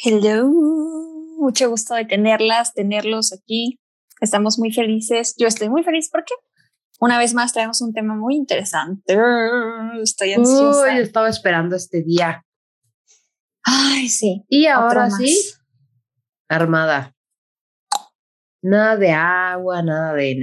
[0.00, 0.48] Hello,
[1.38, 3.80] mucho gusto de tenerlas, tenerlos aquí.
[4.20, 5.34] Estamos muy felices.
[5.36, 6.34] Yo estoy muy feliz porque
[7.00, 9.18] una vez más traemos un tema muy interesante.
[10.00, 10.84] Estoy ansiosa.
[10.84, 12.46] Uy, estaba esperando este día.
[13.64, 14.44] Ay, sí.
[14.48, 15.36] Y ahora sí,
[16.48, 17.16] armada.
[18.62, 20.38] Nada de agua, nada de...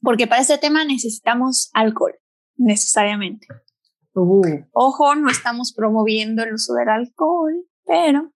[0.00, 2.14] Porque para este tema necesitamos alcohol,
[2.56, 3.46] necesariamente.
[4.14, 4.64] Uh.
[4.72, 8.32] Ojo, no estamos promoviendo el uso del alcohol, pero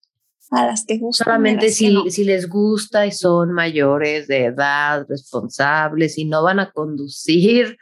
[0.51, 1.25] a las que gustan.
[1.25, 2.05] Solamente si, no.
[2.09, 7.77] si les gusta y son mayores de edad, responsables y no van a conducir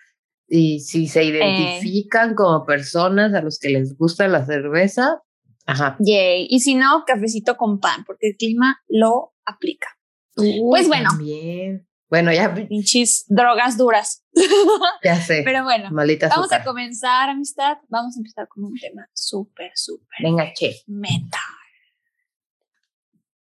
[0.47, 5.23] y si se identifican como personas a los que les gusta la cerveza,
[5.67, 5.97] ajá.
[6.01, 6.47] Yay.
[6.51, 9.89] Y si no, cafecito con pan, porque el clima lo aplica.
[10.35, 11.11] Pues bueno.
[11.11, 11.87] También.
[12.09, 14.25] Bueno, ya, Pinches drogas duras.
[15.05, 15.43] ya sé.
[15.45, 17.79] Pero bueno, vamos a comenzar, amistad.
[17.89, 20.83] Vamos a empezar con un tema súper, súper Venga, che.
[20.87, 21.41] metal.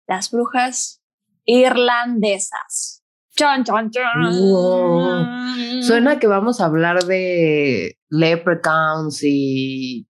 [0.06, 1.02] Las brujas
[1.44, 3.02] irlandesas.
[3.36, 4.50] Chon, chon, chon.
[4.50, 5.82] Wow.
[5.82, 10.08] Suena que vamos a hablar de leprechauns y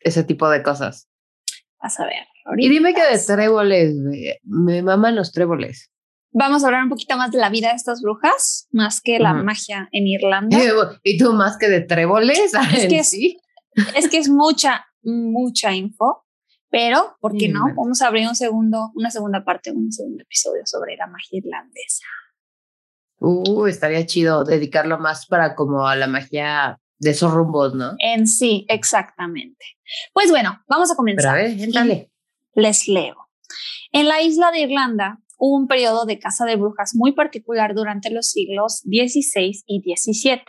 [0.00, 1.08] ese tipo de cosas.
[1.80, 2.26] Vas a ver.
[2.58, 3.34] Y dime que de ahorita.
[3.34, 3.94] tréboles,
[4.42, 5.90] me maman los tréboles.
[6.36, 9.32] Vamos a hablar un poquito más de la vida de estas brujas, más que la
[9.34, 10.58] magia en Irlanda.
[11.04, 12.52] ¿Y tú más que de tréboles?
[12.74, 13.38] Es que en es- sí?
[13.96, 16.24] es que es mucha, mucha info,
[16.70, 17.66] pero ¿por qué no?
[17.76, 22.04] Vamos a abrir un segundo, una segunda parte, un segundo episodio sobre la magia irlandesa.
[23.20, 27.92] Uh, estaría chido dedicarlo más para como a la magia de esos rumbos, ¿no?
[27.98, 29.64] En sí, exactamente.
[30.12, 31.34] Pues bueno, vamos a Pero comenzar.
[31.38, 32.10] a ver, éntale.
[32.54, 33.16] Les leo.
[33.92, 38.10] En la isla de Irlanda hubo un periodo de caza de brujas muy particular durante
[38.10, 40.42] los siglos XVI y XVII.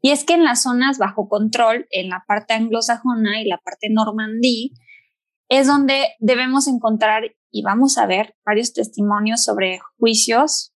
[0.00, 3.88] Y es que en las zonas bajo control, en la parte anglosajona y la parte
[3.90, 4.74] normandí,
[5.48, 10.72] es donde debemos encontrar y vamos a ver varios testimonios sobre juicios,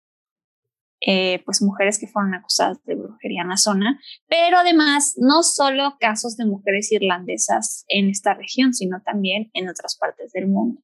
[1.07, 5.97] eh, pues mujeres que fueron acusadas de brujería en la zona, pero además no solo
[6.01, 10.81] casos de mujeres irlandesas en esta región, sino también en otras partes del mundo.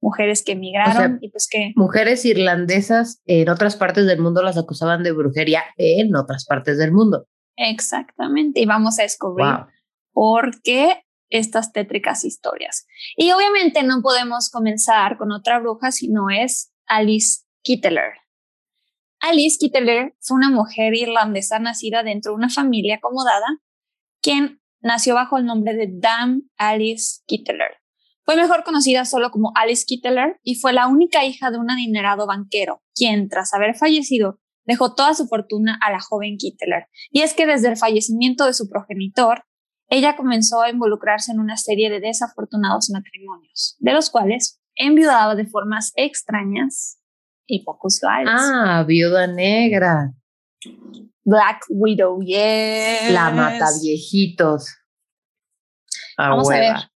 [0.00, 5.02] Mujeres que emigraron y pues que Mujeres irlandesas en otras partes del mundo las acusaban
[5.02, 7.26] de brujería en otras partes del mundo.
[7.56, 9.66] exactamente, y vamos a descubrir Wow.
[10.12, 12.86] por qué estas tétricas historias.
[13.16, 18.12] Y obviamente no podemos comenzar con otra bruja si no es Alice Kittler.
[19.20, 23.46] Alice Kittler fue una mujer irlandesa nacida dentro de una familia acomodada,
[24.22, 27.72] quien nació bajo el nombre de Dame Alice Kittler.
[28.28, 32.26] Fue mejor conocida solo como Alice Kittler y fue la única hija de un adinerado
[32.26, 36.88] banquero, quien, tras haber fallecido, dejó toda su fortuna a la joven Kittler.
[37.10, 39.44] Y es que desde el fallecimiento de su progenitor,
[39.88, 45.46] ella comenzó a involucrarse en una serie de desafortunados matrimonios, de los cuales enviudaba de
[45.46, 47.00] formas extrañas
[47.46, 48.34] y poco usuales.
[48.36, 50.12] Ah, viuda negra.
[51.24, 53.10] Black Widow, yes.
[53.10, 54.68] La mata viejitos.
[56.18, 56.74] A Vamos a hueva.
[56.74, 56.97] ver.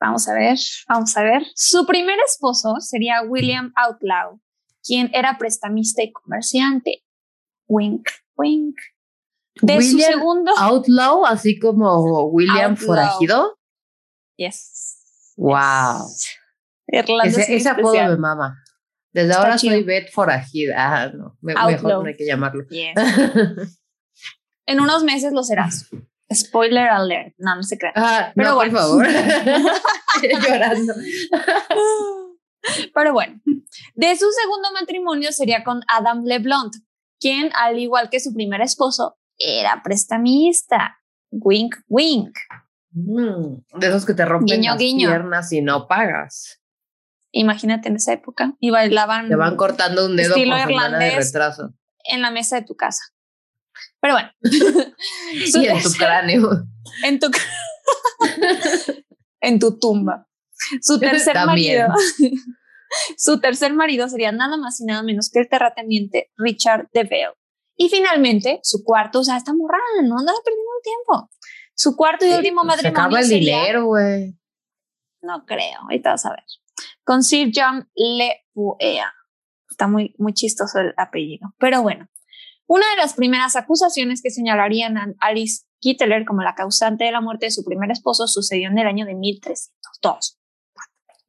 [0.00, 0.58] Vamos a ver,
[0.88, 1.42] vamos a ver.
[1.54, 4.38] Su primer esposo sería William Outlaw,
[4.82, 7.02] quien era prestamista y comerciante.
[7.66, 8.76] Wink, wink.
[9.62, 10.52] De su William segundo.
[10.58, 12.86] Outlaw, así como William Outlaw.
[12.86, 13.58] Forajido.
[14.36, 15.32] Yes.
[15.36, 16.06] Wow.
[16.08, 16.36] yes.
[16.88, 18.62] Irlanda Ese, apodo me mama.
[19.12, 19.72] Desde Está ahora chido.
[19.74, 20.74] soy Beth Forajida.
[20.76, 22.64] Ah, no, me- mejor no hay que llamarlo.
[22.68, 22.94] Yes.
[24.68, 25.88] En unos meses lo serás.
[26.32, 27.34] Spoiler alert.
[27.38, 27.94] No, no se crean.
[27.96, 28.72] Ah, Pero no, bueno.
[28.72, 29.06] por favor.
[30.48, 30.94] Llorando.
[32.94, 33.40] Pero bueno,
[33.94, 36.72] de su segundo matrimonio sería con Adam LeBlanc,
[37.20, 40.98] quien, al igual que su primer esposo, era prestamista.
[41.30, 42.36] Wink, wink.
[42.90, 45.08] Mm, de esos que te rompen Guiño, las guiño.
[45.10, 46.60] piernas y no pagas.
[47.32, 48.54] Imagínate en esa época.
[48.58, 51.26] Y bailaban Te van cortando un dedo por Estilo semana de irlandés.
[51.26, 51.74] retraso.
[52.04, 53.02] en la mesa de tu casa.
[54.00, 54.30] Pero bueno.
[55.32, 56.50] Y en tu cráneo.
[57.04, 57.30] en tu
[59.40, 60.26] en tu tumba.
[60.80, 61.88] Su tercer También.
[61.88, 61.94] marido.
[63.18, 67.34] Su tercer marido sería nada más y nada menos que el terrateniente Richard de Vale.
[67.76, 71.30] Y finalmente, su cuarto, o sea, esta morra no andaba perdiendo el tiempo.
[71.74, 74.38] Su cuarto y último pues, Se matrimonio acaba el sería- dinero, güey.
[75.20, 76.44] No creo, ahorita vas a ver.
[77.04, 79.12] Con Sir John Le Puea.
[79.68, 81.52] Está muy, muy chistoso el apellido.
[81.58, 82.08] Pero bueno,
[82.66, 87.20] una de las primeras acusaciones que señalarían a Alice Kittler como la causante de la
[87.20, 90.38] muerte de su primer esposo sucedió en el año de 1302.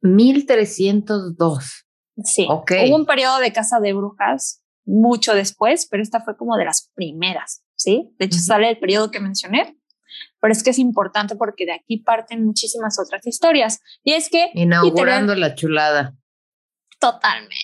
[0.00, 1.86] 1302.
[2.24, 2.46] Sí.
[2.50, 2.72] Ok.
[2.88, 6.90] Hubo un periodo de caza de brujas mucho después, pero esta fue como de las
[6.94, 8.14] primeras, ¿sí?
[8.18, 9.78] De hecho, sale el periodo que mencioné,
[10.40, 13.80] pero es que es importante porque de aquí parten muchísimas otras historias.
[14.02, 16.16] Y es que Inaugurando la chulada.
[16.98, 17.56] Totalmente.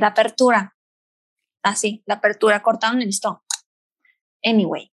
[0.00, 0.75] La apertura.
[1.66, 2.62] Así, la apertura.
[2.62, 3.38] Cortaron el listón.
[4.44, 4.92] Anyway.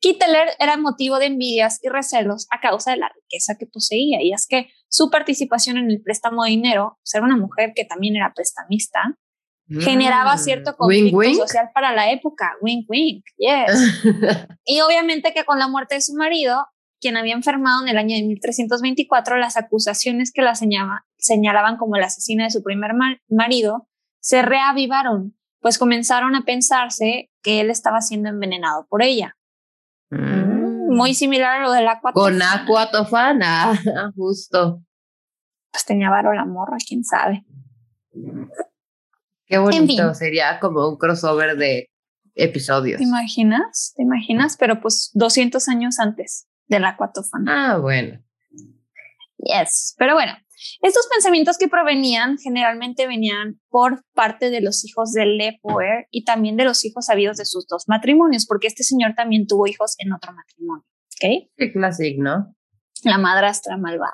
[0.00, 4.22] Kittler era motivo de envidias y recelos a causa de la riqueza que poseía.
[4.22, 8.16] Y es que su participación en el préstamo de dinero, ser una mujer que también
[8.16, 9.16] era prestamista,
[9.80, 10.38] generaba Mm.
[10.38, 11.36] cierto Wink, conflicto wink.
[11.38, 12.52] social para la época.
[12.60, 13.24] Wink, wink.
[13.36, 14.02] Yes.
[14.64, 16.66] Y obviamente que con la muerte de su marido,
[17.00, 21.96] quien había enfermado en el año de 1324, las acusaciones que la señalaba- señalaban como
[21.96, 23.86] la asesina de su primer mar- marido
[24.22, 29.36] se reavivaron, pues comenzaron a pensarse que él estaba siendo envenenado por ella.
[30.10, 30.94] Mm.
[30.94, 32.12] Muy similar a lo del agua.
[32.12, 33.72] Con aqua tofana,
[34.16, 34.82] justo.
[35.70, 37.44] Pues tenía varo la morra, quién sabe.
[39.46, 39.86] Qué bonito.
[39.86, 40.14] fin.
[40.14, 41.90] Sería como un crossover de
[42.34, 42.98] episodios.
[42.98, 43.92] ¿Te imaginas?
[43.96, 44.56] ¿Te imaginas?
[44.58, 47.72] Pero pues 200 años antes del acuatofana.
[47.72, 48.20] Ah, bueno.
[49.38, 49.94] Yes.
[49.98, 50.32] Pero bueno,
[50.82, 56.24] estos pensamientos que provenían generalmente venían por parte de los hijos de Le Poer y
[56.24, 59.94] también de los hijos sabidos de sus dos matrimonios, porque este señor también tuvo hijos
[59.98, 60.84] en otro matrimonio.
[61.06, 61.50] ¿Ok?
[61.56, 62.54] Qué clásico, ¿no?
[63.04, 64.12] La madrastra malvada.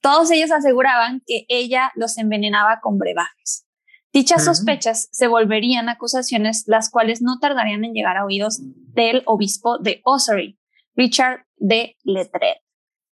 [0.00, 3.66] Todos ellos aseguraban que ella los envenenaba con brebajes.
[4.12, 9.78] Dichas sospechas se volverían acusaciones, las cuales no tardarían en llegar a oídos del obispo
[9.78, 10.58] de Ossory,
[10.96, 12.56] Richard de Letred,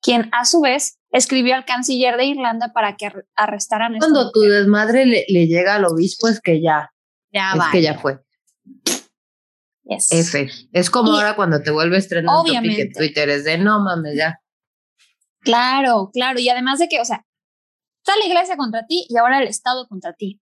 [0.05, 4.41] quien a su vez escribió al canciller de Irlanda para que arre- arrestaran Cuando tu
[4.41, 4.53] mujer.
[4.59, 6.91] desmadre le, le llega al obispo es que ya,
[7.33, 8.19] Ya es que ya fue.
[9.83, 10.11] Yes.
[10.11, 10.49] F.
[10.71, 12.91] Es como Y- ahora cuando te vuelves trending topic en.
[12.93, 14.39] Twitter, es de no mames, ya.
[15.41, 16.39] Claro, claro.
[16.39, 17.23] Y además de que, o sea,
[18.03, 20.41] está la iglesia contra ti y ahora el Estado contra ti.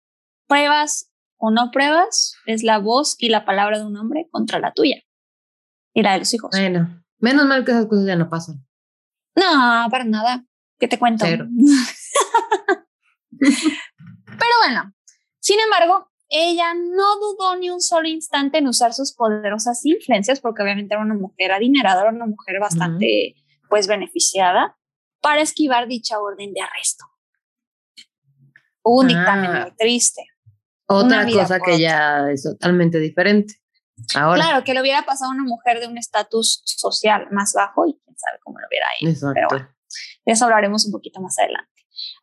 [0.48, 4.74] Pruebas o no pruebas, es la voz y la palabra de un hombre contra la
[4.74, 4.98] tuya
[5.94, 6.50] y la de los hijos.
[6.52, 8.66] Bueno, menos mal que esas cosas ya no pasan.
[9.38, 10.44] No, para nada.
[10.80, 11.26] ¿Qué te cuento?
[13.40, 14.94] Pero bueno,
[15.40, 20.64] sin embargo, ella no dudó ni un solo instante en usar sus poderosas influencias, porque
[20.64, 23.36] obviamente era una mujer adinerada, era una mujer bastante,
[23.70, 24.78] pues, beneficiada,
[25.22, 27.06] para esquivar dicha orden de arresto.
[28.84, 29.10] Hubo un Ah.
[29.10, 30.24] dictamen muy triste.
[30.88, 31.78] Otra cosa que otra.
[31.78, 33.56] ya es totalmente diferente.
[34.16, 34.42] Ahora.
[34.42, 38.00] Claro, que le hubiera pasado a una mujer de un estatus social más bajo y
[38.04, 39.12] quién sabe cómo lo hubiera ido.
[39.12, 39.34] Exacto.
[39.34, 39.76] Pero bueno.
[40.26, 41.72] De eso hablaremos un poquito más adelante.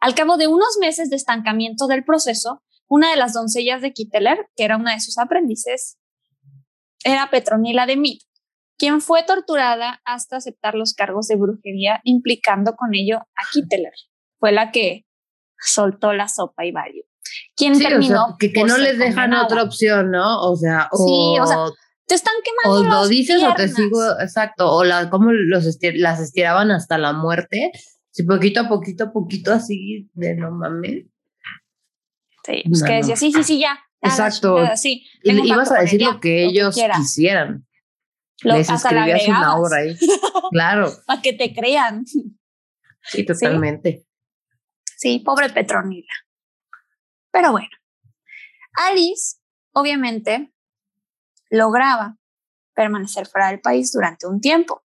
[0.00, 4.46] Al cabo de unos meses de estancamiento del proceso, una de las doncellas de Kittler,
[4.56, 5.98] que era una de sus aprendices,
[7.04, 8.18] era Petronila de Mead,
[8.78, 13.92] quien fue torturada hasta aceptar los cargos de brujería, implicando con ello a Kittler.
[14.38, 15.06] Fue la que
[15.58, 17.04] soltó la sopa y valió.
[17.56, 18.36] Sí, o terminó.
[18.38, 20.42] sea, que, no les dejan otra opción, ¿no?
[20.42, 21.56] O sea, o, Sí, o sea,
[22.06, 22.80] Te están quemando.
[22.80, 23.76] o lo las dices o te piernas.
[23.76, 27.72] sigo, exacto, o la, cómo los estir- las estiraban hasta la muerte,
[28.10, 31.06] si poquito a poquito a poquito así, de no mames.
[32.44, 32.98] Sí, pues No, que no.
[32.98, 33.78] decía, sí, sí, sí, ya.
[34.02, 34.58] Exacto.
[34.76, 37.66] sí, Y ibas a decir lo que ellos quisieran.
[38.42, 39.96] Lo- Les hasta escribías una obra ahí.
[40.50, 42.04] Claro, Para que te crean.
[43.02, 44.04] sí, totalmente.
[44.96, 46.12] Sí, pobre Petronila.
[47.34, 47.68] Pero bueno,
[48.74, 49.38] Alice,
[49.72, 50.54] obviamente,
[51.50, 52.16] lograba
[52.76, 54.84] permanecer fuera del país durante un tiempo.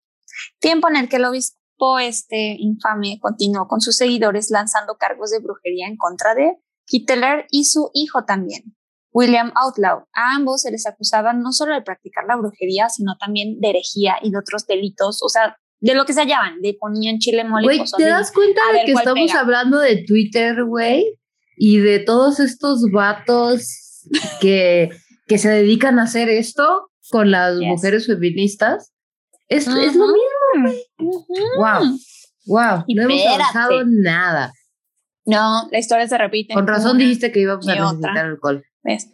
[0.58, 5.38] Tiempo en el que el obispo este infame continuó con sus seguidores lanzando cargos de
[5.38, 8.76] brujería en contra de Kittler y su hijo también,
[9.10, 10.04] William Outlaw.
[10.12, 14.16] A ambos se les acusaba no solo de practicar la brujería, sino también de herejía
[14.20, 17.64] y de otros delitos, o sea, de lo que se hallaban, le ponían chile mole
[17.64, 17.84] Güey.
[17.96, 19.40] ¿te das cuenta de que ¿cuál estamos pega?
[19.40, 21.18] hablando de Twitter, güey?
[21.56, 24.08] Y de todos estos vatos
[24.40, 24.90] que,
[25.26, 27.68] que se dedican a hacer esto con las Yes.
[27.68, 28.92] mujeres feministas.
[29.48, 30.78] Es, es lo mismo.
[31.58, 31.98] Wow,
[32.46, 32.84] wow.
[32.86, 34.52] Y No hemos avanzado nada.
[35.26, 36.54] No, la historia se repite.
[36.54, 37.84] Con razón dijiste que íbamos a otra.
[37.92, 38.64] necesitar alcohol.
[38.82, 39.08] vez.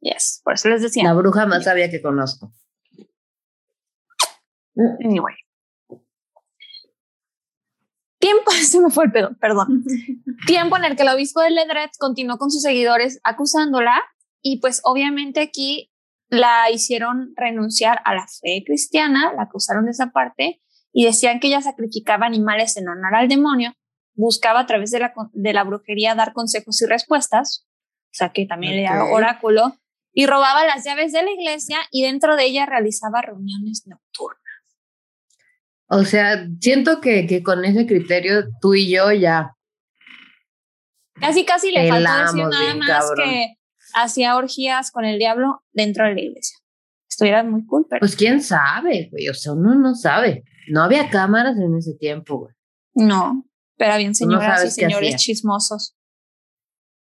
[0.00, 1.04] Yes, por eso les decía.
[1.04, 2.52] La bruja más sabia que conozco.
[5.04, 5.34] Anyway.
[8.22, 9.84] Tiempo, se me fue el pedo, perdón.
[10.46, 14.00] Tiempo en el que el obispo de Ledred continuó con sus seguidores acusándola
[14.40, 15.90] y pues obviamente aquí
[16.28, 20.62] la hicieron renunciar a la fe cristiana, la acusaron de esa parte
[20.92, 23.72] y decían que ella sacrificaba animales en honor al demonio,
[24.14, 28.46] buscaba a través de la, de la brujería dar consejos y respuestas, o sea que
[28.46, 29.74] también le daba oráculo,
[30.12, 34.41] y robaba las llaves de la iglesia y dentro de ella realizaba reuniones nocturnas.
[35.94, 39.54] O sea, siento que, que con ese criterio tú y yo ya.
[41.20, 43.56] Casi, casi le faltó decir nada más que
[43.92, 46.56] hacía orgías con el diablo dentro de la iglesia.
[47.06, 48.00] Estuviera muy cool, pero.
[48.00, 49.28] Pues quién sabe, güey.
[49.28, 50.44] O sea, uno no sabe.
[50.70, 52.54] No había cámaras en ese tiempo, güey.
[52.94, 53.44] No,
[53.76, 55.94] pero habían señoras y señores chismosos.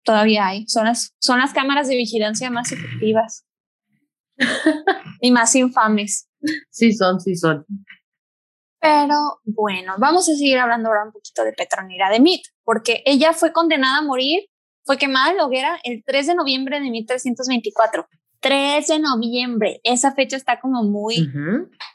[0.04, 0.66] Todavía hay.
[0.68, 3.44] Son las, son las cámaras de vigilancia más efectivas.
[5.20, 6.30] y más infames.
[6.70, 7.66] Sí son, sí son.
[8.80, 13.32] Pero bueno, vamos a seguir hablando ahora un poquito de Petronila de Mit, porque ella
[13.32, 14.44] fue condenada a morir,
[14.84, 18.08] fue quemada en la hoguera el 3 de noviembre de 1324.
[18.40, 21.30] 3 de noviembre, esa fecha está como muy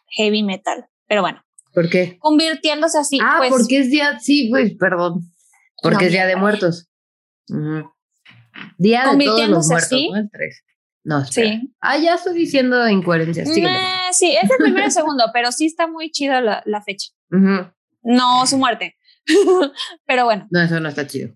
[0.10, 1.42] heavy metal, pero bueno.
[1.74, 2.18] ¿Por qué?
[2.20, 3.18] Convirtiéndose así.
[3.22, 5.34] Ah, pues, porque es día, sí, pues, perdón.
[5.82, 6.88] Porque es día de muertos.
[8.78, 10.18] Día de todos los muertos, así, ¿no?
[10.18, 10.64] El 3.
[11.06, 11.72] No, Sí.
[11.80, 13.48] Ah, ya estoy diciendo incoherencias.
[14.12, 17.12] sí, es el primero y segundo, pero sí está muy chida la, la fecha.
[18.02, 18.98] No su muerte.
[20.06, 20.48] pero bueno.
[20.50, 21.30] No, eso no está chido.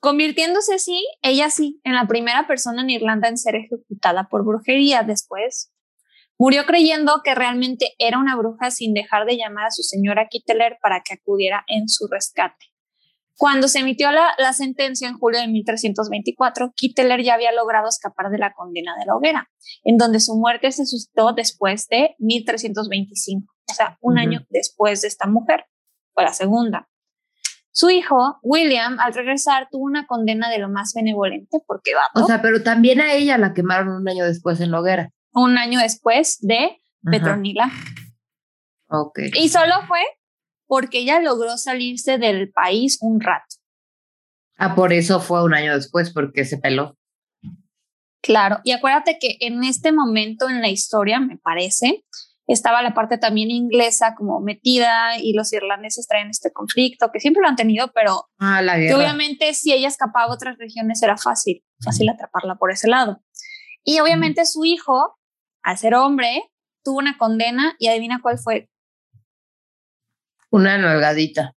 [0.00, 5.02] Convirtiéndose así, ella sí, en la primera persona en Irlanda en ser ejecutada por brujería.
[5.02, 5.72] Después
[6.38, 10.76] murió creyendo que realmente era una bruja sin dejar de llamar a su señora Kitteler
[10.82, 12.66] para que acudiera en su rescate.
[13.38, 18.30] Cuando se emitió la, la, sentencia en julio de 1324, Kitteler ya había logrado escapar
[18.30, 19.48] de la condena de la hoguera,
[19.84, 25.08] en donde su muerte se suscitó después de 1325, o sea, un año después de
[25.08, 25.66] esta mujer,
[26.14, 26.88] fue la segunda.
[27.70, 32.08] Su hijo, William, al regresar, tuvo una condena de lo más benevolente porque va.
[32.20, 35.10] O sea, pero también a ella la quemaron un año después en la hoguera.
[35.32, 36.76] Un año después de
[37.08, 37.70] Petronila.
[38.88, 39.20] Ok.
[39.34, 40.00] Y solo fue
[40.68, 43.56] porque ella logró salirse del país un rato.
[44.56, 46.96] Ah, por eso fue un año después, porque se peló.
[48.22, 52.04] Claro, y acuérdate que en este momento en la historia, me parece,
[52.48, 57.42] estaba la parte también inglesa como metida y los irlandeses traen este conflicto, que siempre
[57.42, 61.16] lo han tenido, pero ah, la que obviamente si ella escapaba a otras regiones era
[61.16, 63.22] fácil, fácil atraparla por ese lado.
[63.84, 65.16] Y obviamente su hijo,
[65.62, 66.42] al ser hombre,
[66.82, 68.68] tuvo una condena y adivina cuál fue.
[70.50, 71.54] Una nalgadita.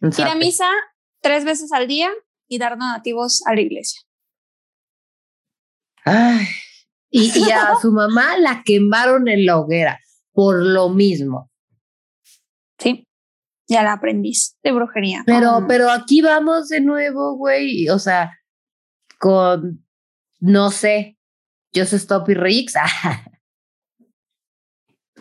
[0.00, 0.68] Ir a misa
[1.20, 2.10] tres veces al día
[2.48, 4.02] y dar donativos a la iglesia.
[6.04, 6.46] Ay,
[7.10, 10.00] y, a su mamá la quemaron en la hoguera
[10.32, 11.50] por lo mismo.
[12.78, 13.08] Sí,
[13.68, 15.22] ya la aprendiz de brujería.
[15.24, 17.88] Pero, pero aquí vamos de nuevo, güey.
[17.88, 18.36] O sea,
[19.18, 19.86] con,
[20.40, 21.16] no sé,
[21.74, 22.74] Just Stop y Rix.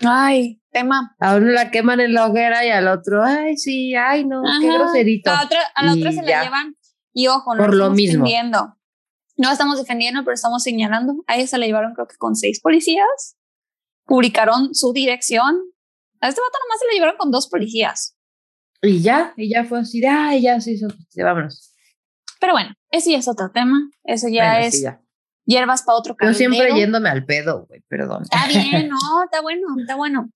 [0.02, 1.16] Ay, tema.
[1.20, 4.68] A uno la queman en la hoguera y al otro, ay, sí, ay, no, qué
[4.68, 5.32] groserito.
[5.32, 6.76] A, otra, a la otra se la llevan
[7.14, 8.26] y ojo, no Por lo mismo.
[8.26, 8.76] defendiendo.
[9.38, 11.24] No estamos defendiendo, pero estamos señalando.
[11.28, 13.38] A ella se la llevaron creo que con seis policías.
[14.06, 15.56] Publicaron su dirección.
[16.20, 18.18] A este vato nomás se la llevaron con dos policías.
[18.82, 21.74] Y ya, y ya fue así, ay, ya sí, sí, vámonos.
[22.40, 23.90] Pero bueno, ese ya es otro tema.
[24.04, 24.84] Eso ya es
[25.46, 28.24] hierbas para otro Yo siempre yéndome al pedo, güey, perdón.
[28.24, 30.30] Está bien, no, está bueno, está bueno.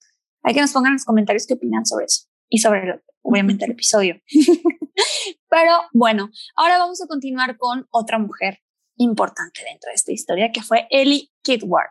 [0.48, 3.72] Hay que nos pongan en los comentarios qué opinan sobre eso y sobre, obviamente, el
[3.72, 4.16] episodio.
[5.50, 8.60] Pero bueno, ahora vamos a continuar con otra mujer
[8.96, 11.90] importante dentro de esta historia, que fue Ellie Kidward.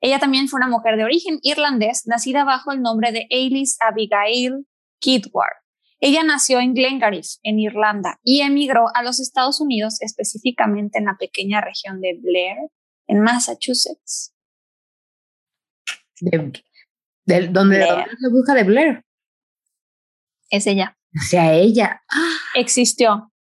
[0.00, 4.66] Ella también fue una mujer de origen irlandés, nacida bajo el nombre de Alice Abigail
[4.98, 5.62] Kidward.
[6.00, 11.16] Ella nació en Glengarriff, en Irlanda, y emigró a los Estados Unidos, específicamente en la
[11.16, 12.56] pequeña región de Blair,
[13.06, 14.34] en Massachusetts.
[16.20, 16.52] De,
[17.50, 19.04] donde, se busca de Blair.
[20.50, 20.96] Es ella.
[21.14, 22.02] O sea, ella.
[22.54, 23.32] Existió.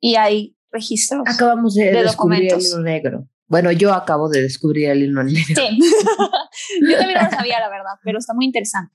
[0.00, 1.22] Y hay registros.
[1.26, 3.28] Acabamos de, descubrir el hilo negro.
[3.48, 5.54] Bueno, yo acabo de descubrir el hilo negro.
[5.54, 5.78] Sí.
[6.88, 8.94] yo también no lo sabía, la verdad, pero está muy interesante.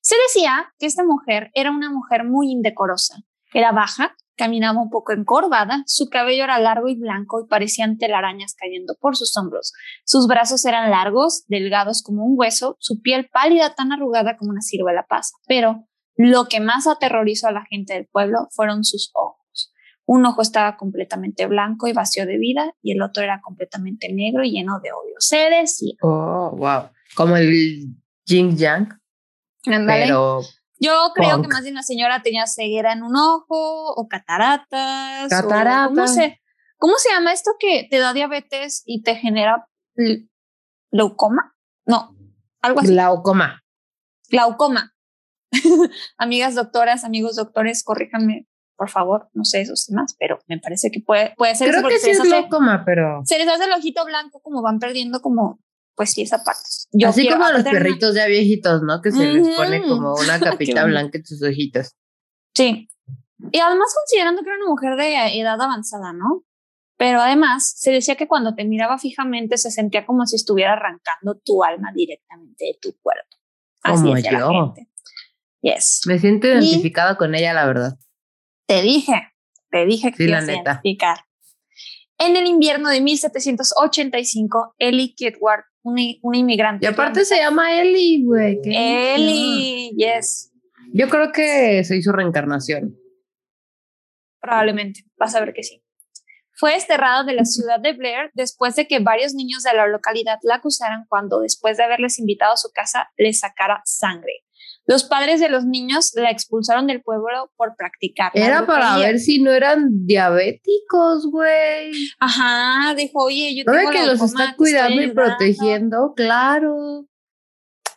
[0.00, 3.22] Se decía que esta mujer era una mujer muy indecorosa.
[3.52, 8.54] Era baja, caminaba un poco encorvada, su cabello era largo y blanco y parecían telarañas
[8.54, 9.72] cayendo por sus hombros.
[10.04, 14.62] Sus brazos eran largos, delgados como un hueso, su piel pálida tan arrugada como una
[14.62, 15.36] ciruela pasa.
[15.46, 19.72] Pero lo que más aterrorizó a la gente del pueblo fueron sus ojos.
[20.06, 24.42] Un ojo estaba completamente blanco y vacío de vida y el otro era completamente negro
[24.42, 25.14] y lleno de odio.
[25.18, 25.94] Se decía.
[26.02, 26.90] Oh, wow.
[27.14, 27.94] Como el
[28.26, 28.88] Jing Yang.
[29.64, 30.42] Pero
[30.80, 35.28] yo creo que más de una señora tenía ceguera en un ojo o cataratas.
[35.28, 35.88] Cataratas.
[35.88, 36.40] ¿cómo, se,
[36.78, 39.68] ¿Cómo se llama esto que te da diabetes y te genera
[40.90, 41.54] glaucoma?
[41.86, 42.16] No,
[42.62, 42.88] algo así.
[42.88, 43.62] Glaucoma.
[44.30, 44.94] Glaucoma.
[46.16, 48.46] amigas doctoras, amigos doctores, corríjanme,
[48.76, 51.98] por favor, no sé esos temas, pero me parece que puede, puede ser Creo que
[51.98, 53.20] sí es glaucoma, pero...
[53.24, 55.60] Se les hace el ojito blanco como van perdiendo como,
[56.00, 56.62] pues sí, esa parte.
[57.06, 59.02] Así como los perritos ya viejitos, ¿no?
[59.02, 61.94] Que se les pone como una capita blanca en sus ojitos.
[62.54, 62.88] Sí.
[63.52, 66.46] Y además considerando que era una mujer de edad avanzada, ¿no?
[66.96, 71.38] Pero además se decía que cuando te miraba fijamente se sentía como si estuviera arrancando
[71.44, 73.36] tu alma directamente de tu cuerpo.
[73.84, 74.72] Como yo.
[75.60, 76.00] Yes.
[76.06, 77.98] Me siento identificada con ella, la verdad.
[78.66, 79.20] Te dije,
[79.70, 81.18] te dije que sí, te ibas a identificar.
[82.16, 86.86] En el invierno de 1785, Ellie Kitward, una, una inmigrante.
[86.86, 88.60] Y aparte se llama Ellie, güey.
[88.64, 90.52] Ellie, yes.
[90.92, 92.96] Yo creo que se hizo reencarnación.
[94.40, 95.82] Probablemente, vas a ver que sí.
[96.52, 100.38] Fue desterrada de la ciudad de Blair después de que varios niños de la localidad
[100.42, 104.44] la acusaran cuando, después de haberles invitado a su casa, le sacara sangre.
[104.90, 108.32] Los padres de los niños la expulsaron del pueblo por practicar.
[108.34, 111.92] Era para ver si no eran diabéticos, güey.
[112.18, 116.12] Ajá, dijo, oye, yo ¿No tengo que los está cuidando y protegiendo?
[116.16, 117.06] Claro.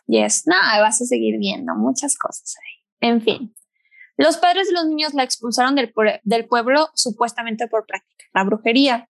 [0.06, 3.10] Yes, no, vas a seguir viendo muchas cosas ahí.
[3.10, 3.52] En fin.
[4.16, 9.10] Los padres de los niños la expulsaron del, del pueblo supuestamente por practicar la brujería.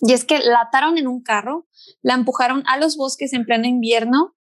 [0.00, 1.68] Y es que la ataron en un carro,
[2.00, 4.34] la empujaron a los bosques en pleno invierno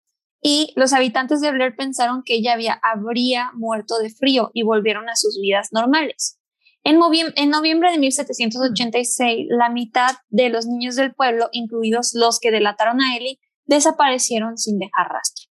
[0.41, 5.09] y los habitantes de Blair pensaron que ella había, habría muerto de frío y volvieron
[5.09, 6.39] a sus vidas normales.
[6.85, 7.01] En,
[7.37, 13.01] en noviembre de 1786, la mitad de los niños del pueblo, incluidos los que delataron
[13.01, 15.49] a Ellie, desaparecieron sin dejar rastro.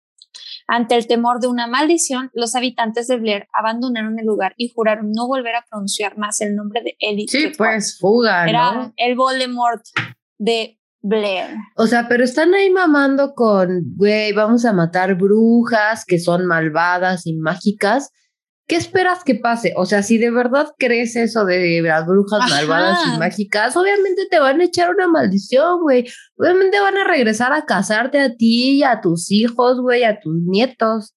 [0.68, 5.12] Ante el temor de una maldición, los habitantes de Blair abandonaron el lugar y juraron
[5.12, 7.28] no volver a pronunciar más el nombre de Ellie.
[7.28, 9.84] Sí, pues fuga, Era el Voldemort
[10.38, 11.56] de Blair.
[11.76, 17.28] O sea, pero están ahí mamando con, güey, vamos a matar brujas que son malvadas
[17.28, 18.12] y mágicas.
[18.68, 19.74] ¿Qué esperas que pase?
[19.78, 24.40] O sea, si de verdad crees eso de las brujas malvadas y mágicas, obviamente te
[24.40, 26.08] van a echar una maldición, güey.
[26.38, 30.34] Obviamente van a regresar a casarte a ti y a tus hijos, güey, a tus
[30.34, 31.14] nietos.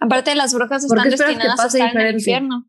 [0.00, 2.64] Aparte, las brujas están destinadas a estar en el infierno.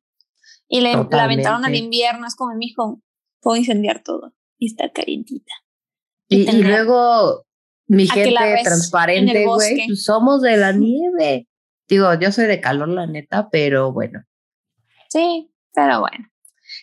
[0.67, 3.01] Y le, la aventaron al invierno, es como mi hijo,
[3.39, 5.53] puedo incendiar todo y estar calientita.
[6.29, 7.43] Y, luego
[7.87, 11.47] mi gente transparente, güey, pues somos de la nieve.
[11.87, 14.23] Digo, yo soy de calor, la neta, pero bueno.
[15.09, 16.27] Sí, pero bueno.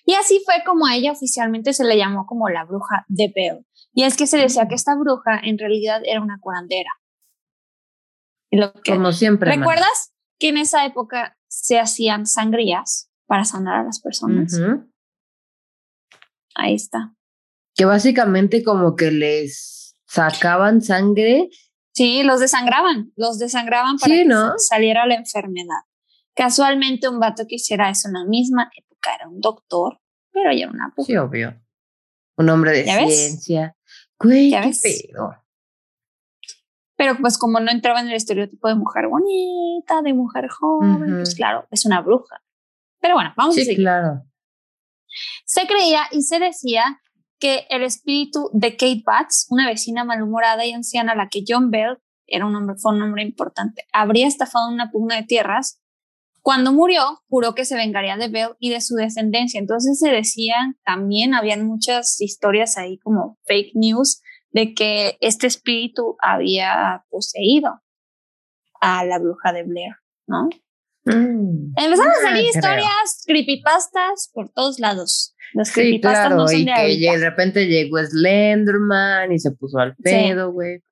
[0.05, 3.65] Y así fue como a ella oficialmente se le llamó como la bruja de Bell.
[3.93, 6.91] Y es que se decía que esta bruja en realidad era una curandera.
[8.51, 9.55] lo que, como siempre.
[9.55, 14.61] ¿Recuerdas que en esa época se hacían sangrías para sanar a las personas?
[16.57, 17.16] Ahí está
[17.77, 21.51] que básicamente como que les sacaban sangre.
[21.93, 25.83] Sí, los desangraban, los desangraban para que saliera la enfermedad.
[26.35, 30.01] Casualmente un vato que hiciera eso en la misma época era un doctor,
[30.33, 31.55] pero ya era una Sí, obvio.
[32.37, 33.77] Un hombre de ciencia.
[34.19, 35.35] Güey, qué pedo.
[36.97, 41.35] Pero pues como no entraba en el estereotipo de mujer bonita, de mujer joven, pues
[41.35, 42.43] claro, es una bruja.
[43.01, 43.77] Pero bueno, vamos a seguir.
[43.77, 44.23] claro.
[45.45, 47.01] Se creía y se decía
[47.39, 51.71] que el espíritu de Kate Batts, una vecina malhumorada y anciana a la que John
[51.71, 55.81] Bell, era un hombre, fue un hombre importante, habría estafado en una pugna de tierras,
[56.47, 59.59] cuando murió, juró que se vengaría de Bell y de su descendencia.
[59.59, 66.17] Entonces se decían, también habían muchas historias ahí como fake news de que este espíritu
[66.21, 67.81] había poseído
[68.81, 69.97] a la bruja de Blair,
[70.29, 70.49] ¿no?
[71.07, 71.73] Mm.
[71.77, 75.35] Empezaron a salir historias, creepypastas por todos lados.
[75.55, 80.83] Los sí, claro, y que de, repente llegó Slenderman y se puso al pedo, güey.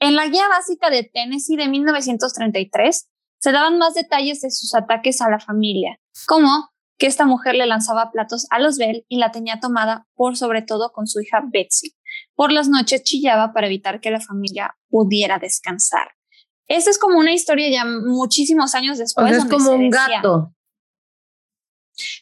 [0.00, 3.08] En la guía básica de Tennessee de 1933
[3.38, 7.66] se daban más detalles de sus ataques a la familia, como que esta mujer le
[7.66, 11.42] lanzaba platos a los Bell y la tenía tomada por sobre todo con su hija
[11.50, 11.96] Betsy.
[12.34, 16.08] Por las noches chillaba para evitar que la familia pudiera descansar.
[16.70, 19.36] Esta es como una historia ya muchísimos años después.
[19.36, 20.54] es como un gato.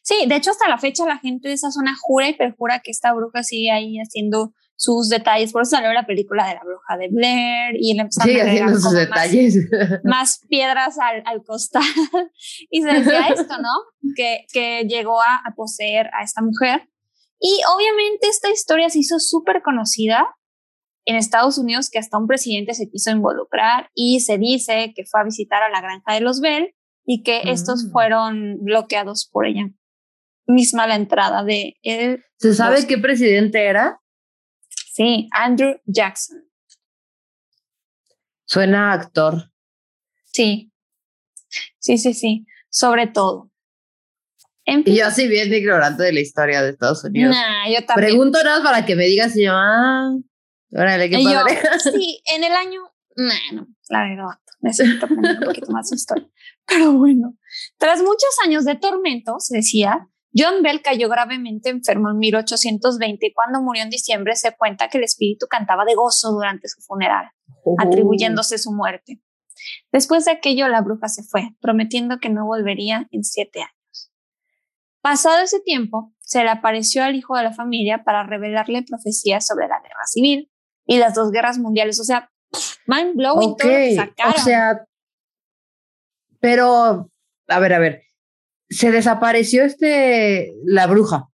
[0.02, 2.90] Sí, de hecho hasta la fecha la gente de esa zona jura y perjura que
[2.90, 5.52] esta bruja sigue ahí haciendo sus detalles.
[5.52, 8.80] Por eso salió la película de la bruja de Blair y él empezó a haciendo
[8.80, 9.54] sus detalles.
[10.04, 11.82] Más, piedras al, al costal.
[12.70, 14.14] y se decía esto, ¿no?
[14.16, 16.88] Que, que llegó a, a poseer a esta mujer.
[17.38, 20.37] Y obviamente esta historia se hizo súper conocida
[21.08, 25.22] en Estados Unidos que hasta un presidente se quiso involucrar y se dice que fue
[25.22, 26.74] a visitar a la granja de los Bell
[27.06, 27.92] y que estos mm.
[27.92, 29.70] fueron bloqueados por ella
[30.46, 32.24] misma la entrada de él.
[32.36, 34.00] ¿Se sabe qué presidente era?
[34.92, 36.44] Sí, Andrew Jackson.
[38.44, 39.50] Suena actor.
[40.24, 40.72] Sí.
[41.78, 43.50] sí, sí, sí, sobre todo.
[44.64, 47.34] y yo así bien ignorante de la historia de Estados Unidos.
[47.34, 48.08] Nah, yo también.
[48.08, 50.14] Pregunto nada para que me digas y yo, ah,
[50.72, 51.58] órale, qué padre.
[51.92, 52.82] sí, en el año,
[53.16, 56.28] no, la verdad, necesito aprender un poquito más de historia.
[56.66, 57.36] Pero bueno,
[57.78, 63.32] tras muchos años de tormento, se decía, John Bell cayó gravemente enfermo en 1820 y
[63.32, 67.30] cuando murió en diciembre se cuenta que el espíritu cantaba de gozo durante su funeral,
[67.78, 69.22] atribuyéndose su muerte.
[69.90, 74.12] Después de aquello, la bruja se fue, prometiendo que no volvería en siete años.
[75.00, 79.66] Pasado ese tiempo, se le apareció al hijo de la familia para revelarle profecías sobre
[79.66, 80.50] la guerra civil
[80.88, 82.00] y las dos guerras mundiales.
[82.00, 82.32] O sea,
[82.86, 84.34] mind blowing todo lo que sacaron.
[84.34, 84.84] O sea,
[86.40, 87.10] pero,
[87.46, 88.02] a ver, a ver,
[88.68, 91.28] se desapareció este, la bruja.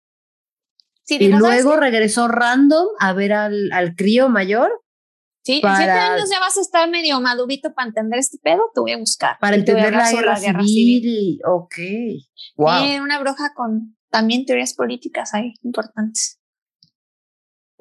[1.03, 4.71] Sí, y luego regresó random a ver al, al crío mayor.
[5.43, 8.81] Sí, en siete años ya vas a estar medio madurito para entender este pedo, te
[8.81, 9.37] voy a buscar.
[9.41, 11.41] Para entender la guerra, civil.
[11.49, 11.75] Ok.
[12.57, 12.85] Wow.
[12.85, 16.40] Y una bruja con también teorías políticas ahí importantes.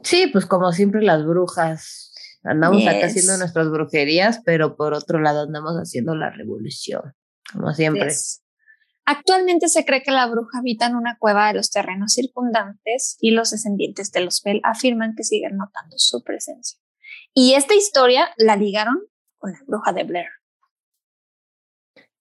[0.04, 2.14] Sí, pues como siempre las brujas.
[2.44, 7.14] Andamos acá haciendo nuestras brujerías, pero por otro lado andamos haciendo la revolución,
[7.52, 8.10] como siempre.
[9.06, 13.32] Actualmente se cree que la bruja habita en una cueva de los terrenos circundantes y
[13.32, 16.80] los descendientes de los Bell afirman que siguen notando su presencia.
[17.34, 19.00] Y esta historia la ligaron
[19.38, 20.30] con la bruja de Blair.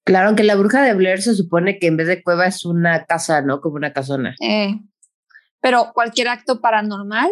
[0.04, 3.04] Claro, que la bruja de Blair se supone que en vez de cueva es una
[3.04, 3.60] casa, ¿no?
[3.60, 4.34] Como una casona.
[4.40, 4.80] Eh,
[5.60, 7.30] pero cualquier acto paranormal,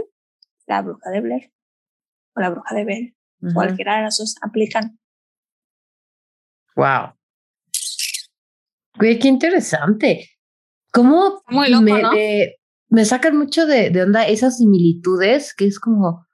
[0.67, 1.53] la bruja de Blair
[2.35, 3.17] o la bruja de Bell,
[3.55, 4.99] cualquiera de las dos aplican.
[6.77, 7.15] Wow.
[8.99, 10.31] Güey, qué interesante.
[10.93, 12.11] ¿Cómo Muy loco, me, ¿no?
[12.89, 16.27] me sacan mucho de, de onda esas similitudes que es como,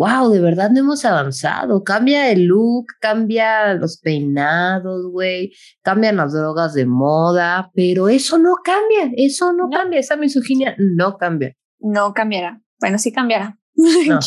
[0.00, 1.84] wow, de verdad no hemos avanzado.
[1.84, 8.56] Cambia el look, cambia los peinados, güey, cambian las drogas de moda, pero eso no
[8.64, 11.54] cambia, eso no, cambia, esa misoginia no cambia.
[11.78, 12.62] No cambiará.
[12.80, 13.59] Bueno, sí cambiará.
[14.06, 14.18] No.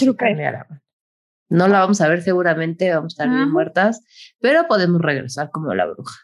[1.50, 4.02] No la vamos a ver seguramente, vamos a estar bien muertas,
[4.40, 6.16] pero podemos regresar como la bruja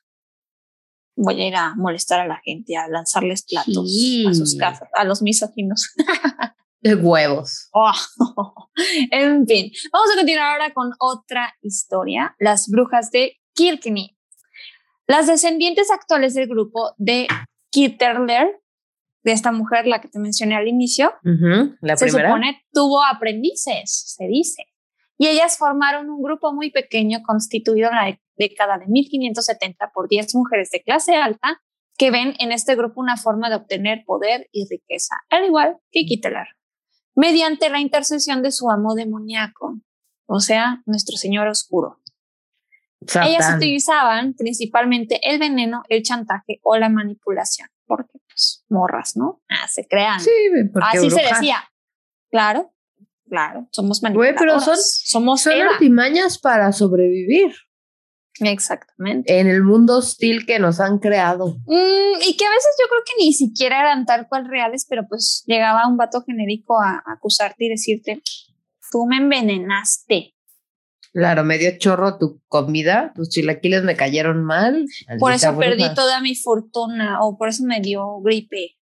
[1.20, 3.92] voy a ir a molestar a la gente, a lanzarles platos
[4.28, 5.94] a sus casas, a los misóginos.
[6.82, 7.68] De huevos.
[7.74, 7.92] Oh,
[9.12, 14.18] en fin, vamos a continuar ahora con otra historia, las brujas de Kilkenny.
[15.06, 17.28] Las descendientes actuales del grupo de
[17.70, 18.62] Kitterler,
[19.24, 21.14] de esta mujer, la que te mencioné al inicio,
[21.82, 24.64] la se supone tuvo aprendices, se dice.
[25.18, 30.34] Y ellas formaron un grupo muy pequeño constituido en la década de 1570 por 10
[30.36, 31.62] mujeres de clase alta
[31.98, 36.06] que ven en este grupo una forma de obtener poder y riqueza, al igual que
[36.06, 36.48] Kitteler,
[37.14, 39.82] mediante la intercesión de su amo demoníaco,
[40.26, 42.00] o sea, nuestro Señor Oscuro.
[43.02, 49.42] Ellas utilizaban principalmente el veneno, el chantaje o la manipulación, porque pues morras, ¿no?
[49.50, 50.20] Ah, se crean.
[50.20, 50.32] Sí,
[50.82, 51.58] Así se decía.
[52.32, 52.74] Claro,
[53.28, 54.40] claro, somos manipuladoras.
[54.40, 57.54] pero son, somos son artimañas para sobrevivir.
[58.40, 59.38] Exactamente.
[59.40, 61.58] En el mundo hostil que nos han creado.
[61.66, 65.04] Mm, y que a veces yo creo que ni siquiera eran tal cual reales, pero
[65.10, 68.22] pues llegaba un vato genérico a, acusarte y decirte,
[68.92, 70.36] tú me envenenaste.
[71.12, 74.86] Claro, me dio chorro tu comida, tus chilaquiles me cayeron mal.
[75.20, 78.78] Por eso perdí toda mi fortuna, o por eso me dio gripe,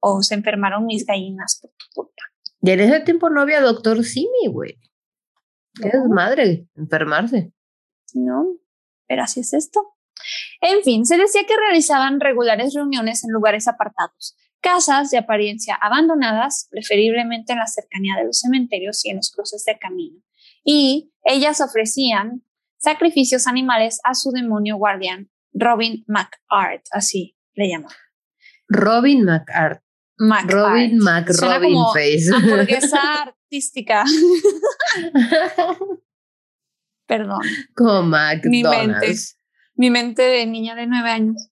[0.00, 2.22] o se enfermaron mis gallinas por tu culpa.
[2.60, 4.78] Y en ese tiempo no había doctor Simi, güey.
[5.82, 7.52] Es madre enfermarse.
[8.14, 8.58] No,
[9.06, 9.96] pero así es esto.
[10.60, 16.68] En fin, se decía que realizaban regulares reuniones en lugares apartados, casas de apariencia abandonadas,
[16.70, 20.20] preferiblemente en la cercanía de los cementerios y en los cruces de camino.
[20.68, 22.42] Y ellas ofrecían
[22.76, 27.92] sacrificios animales a su demonio guardián, Robin McArt, así le llaman.
[28.68, 29.80] Robin McArt.
[30.18, 32.34] Mac Robin Mac Robin Face.
[32.34, 34.04] Hamburguesa artística.
[37.06, 37.42] Perdón.
[37.76, 38.48] Como McDonald's.
[38.48, 39.14] Mi mente,
[39.76, 41.50] mi mente de niña de nueve años.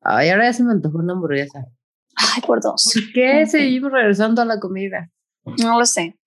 [0.00, 1.66] Ay, ahora ya se me antojó una hamburguesa.
[2.16, 2.90] Ay, por dos.
[2.94, 5.10] ¿Por qué seguimos regresando a la comida?
[5.44, 6.18] No lo sé.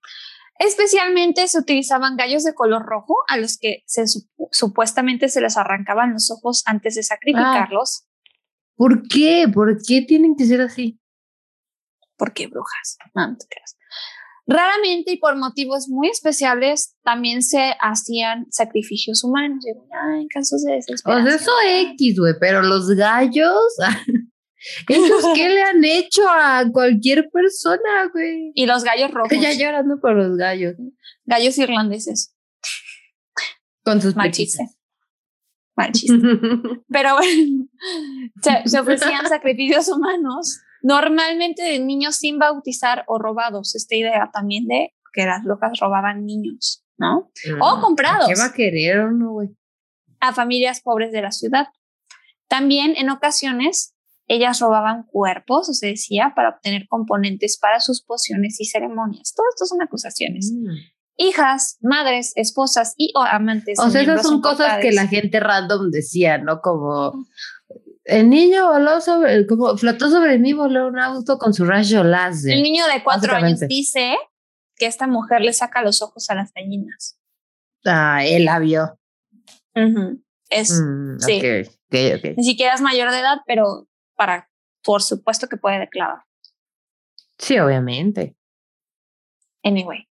[0.60, 4.04] Especialmente se utilizaban gallos de color rojo a los que se,
[4.52, 8.04] supuestamente se les arrancaban los ojos antes de sacrificarlos.
[8.04, 8.10] Ah.
[8.76, 9.48] ¿Por qué?
[9.52, 11.00] ¿Por qué tienen que ser así?
[12.18, 12.98] Porque brujas.
[13.16, 13.78] No, no te creas.
[14.52, 19.64] Raramente y por motivos muy especiales también se hacían sacrificios humanos.
[19.64, 19.86] Digo,
[20.20, 21.24] en casos de desesperación.
[21.24, 21.52] Pues eso
[21.92, 23.62] X, güey, pero los gallos,
[24.88, 28.52] ¿ellos qué le han hecho a cualquier persona, güey?
[28.56, 29.38] Y los gallos rojos.
[29.40, 30.76] Ya llorando por los gallos.
[31.26, 32.36] Gallos irlandeses.
[33.84, 34.80] Con sus machistas.
[35.80, 36.18] Mal chiste.
[36.90, 37.68] Pero bueno,
[38.66, 43.76] se, ofrecían sacrificios humanos, normalmente de niños sin bautizar o robados.
[43.76, 47.32] Esta idea también de que las locas robaban niños, ¿no?
[47.62, 48.28] o mm, comprados.
[48.28, 49.50] ¿Qué va a querer o no, güey?
[50.20, 51.68] A familias pobres de la ciudad.
[52.50, 53.96] También en ocasiones
[54.30, 59.34] ellas robaban cuerpos, o se decía, para obtener componentes para sus pociones y ceremonias.
[59.36, 60.54] Todo esto son acusaciones.
[60.54, 60.68] Mm.
[61.18, 63.80] Hijas, madres, esposas y o amantes.
[63.80, 66.62] O sea, esas son cosas que la gente random decía, ¿no?
[66.62, 67.26] Como
[68.06, 72.54] el niño voló sobre, como flotó sobre mí, voló un auto con su rayo láser.
[72.54, 74.16] El niño de cuatro años dice
[74.76, 77.20] que esta mujer le saca los ojos a las gallinas.
[77.84, 78.98] Ah, él la vio.
[80.50, 81.42] Es, mm, sí.
[82.38, 83.89] Ni siquiera es mayor de edad, pero
[84.20, 84.52] para,
[84.84, 86.24] por supuesto que puede declarar.
[87.38, 88.36] Sí, obviamente.
[89.64, 90.10] Anyway.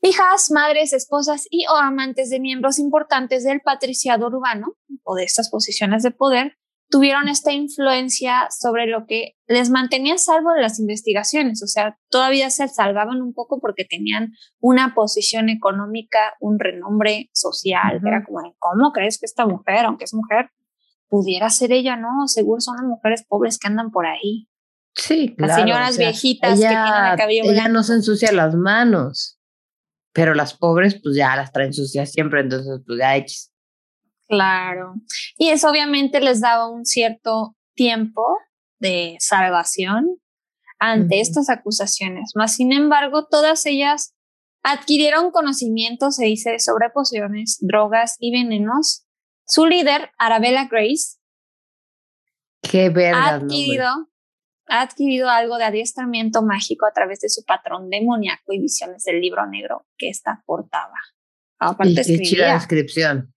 [0.00, 5.50] Hijas, madres, esposas y o amantes de miembros importantes del patriciado urbano o de estas
[5.50, 6.56] posiciones de poder
[6.88, 11.62] tuvieron esta influencia sobre lo que les mantenía salvo de las investigaciones.
[11.64, 18.00] O sea, todavía se salvaban un poco porque tenían una posición económica, un renombre social.
[18.06, 20.50] Era como, ¿cómo crees que esta mujer, aunque es mujer,
[21.08, 22.26] pudiera ser ella, ¿no?
[22.26, 24.48] Seguro son las mujeres pobres que andan por ahí.
[24.94, 25.52] Sí, claro.
[25.52, 29.38] Las señoras viejitas que tienen el cabello Ella no se ensucia las manos,
[30.12, 33.52] pero las pobres pues ya las traen sucias siempre, entonces pues ya X.
[34.28, 34.94] Claro.
[35.36, 38.22] Y eso obviamente les daba un cierto tiempo
[38.78, 40.18] de salvación
[40.78, 42.32] ante estas acusaciones.
[42.34, 44.14] Más sin embargo, todas ellas
[44.62, 49.07] adquirieron conocimiento, se dice, sobre pociones, drogas y venenos
[49.48, 51.18] su líder, Arabella Grace,
[52.60, 53.86] Qué ha, adquirido,
[54.66, 59.20] ha adquirido algo de adiestramiento mágico a través de su patrón demoníaco y visiones del
[59.20, 60.98] libro negro que esta portaba.
[61.58, 63.32] Aparte, y qué descripción.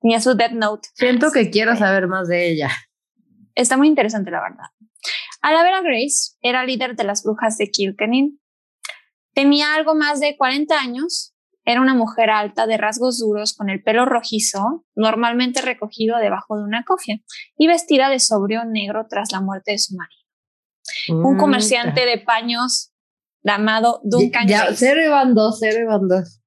[0.00, 0.88] Tenía su Death Note.
[0.94, 2.70] Siento que quiero saber más de ella.
[3.54, 4.66] Está muy interesante, la verdad.
[5.40, 8.38] Arabella Grace era líder de las brujas de Kilkenny.
[9.32, 11.31] Tenía algo más de 40 años
[11.64, 16.64] era una mujer alta de rasgos duros con el pelo rojizo, normalmente recogido debajo de
[16.64, 17.18] una cofia,
[17.56, 21.24] y vestida de sobrio negro tras la muerte de su marido.
[21.24, 22.92] un comerciante de paños
[23.44, 26.40] llamado Duncan Ya, ya cero iban dos, cero iban dos.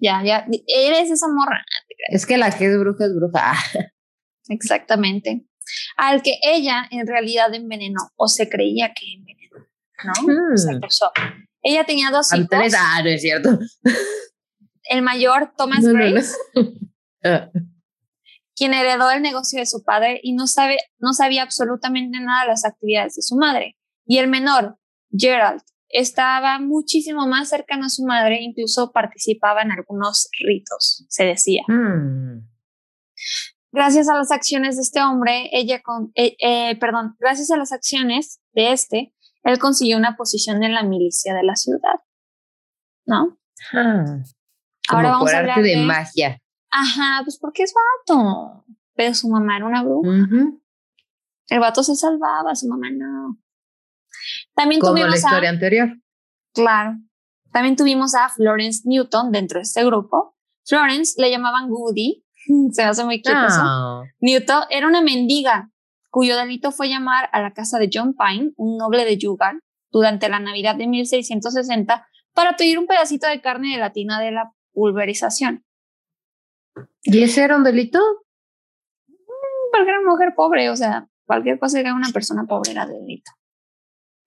[0.00, 1.62] Ya, ya, eres esa morra.
[2.08, 3.54] Es que la que es bruja es bruja.
[4.48, 5.46] Exactamente.
[5.96, 9.66] Al que ella en realidad envenenó, o se creía que envenenó,
[10.04, 10.56] ¿no?
[10.56, 11.12] Se acusó.
[11.62, 12.48] Ella tenía dos hijos.
[12.76, 13.58] ah, no es cierto
[14.90, 16.34] el mayor Thomas Grace,
[17.24, 17.48] ah.
[18.56, 22.48] quien heredó el negocio de su padre y no, sabe, no sabía absolutamente nada de
[22.48, 23.78] las actividades de su madre.
[24.04, 24.78] Y el menor,
[25.10, 31.62] Gerald, estaba muchísimo más cercano a su madre, incluso participaba en algunos ritos, se decía.
[31.68, 32.48] Hmm.
[33.72, 37.70] Gracias a las acciones de este hombre, ella con, eh, eh, perdón, gracias a las
[37.70, 42.00] acciones de este, él consiguió una posición en la milicia de la ciudad.
[43.06, 43.38] ¿No?
[43.72, 44.22] Ah.
[44.90, 46.40] Ahora vamos a hablar de, magia.
[46.70, 48.64] Ajá, pues porque es vato.
[48.94, 50.26] Pero su mamá era una bruja.
[51.48, 53.38] El vato se salvaba, su mamá no.
[54.54, 55.88] También Como tuvimos la historia anterior.
[56.54, 56.96] Claro.
[57.52, 60.36] También tuvimos a Florence Newton dentro de este grupo.
[60.64, 62.24] Florence le llamaban Goody.
[62.72, 64.02] Se hace muy cute ah.
[64.20, 65.70] Newton era una mendiga
[66.10, 70.28] cuyo delito fue llamar a la casa de John Pine, un noble de Yugal, durante
[70.28, 74.52] la Navidad de 1660 para pedir un pedacito de carne de la tina de la
[74.72, 75.64] pulverización.
[77.02, 77.98] ¿Y ese era un delito?
[79.08, 82.72] Mm, porque era una mujer pobre, o sea, cualquier cosa que haga una persona pobre
[82.72, 83.30] era delito.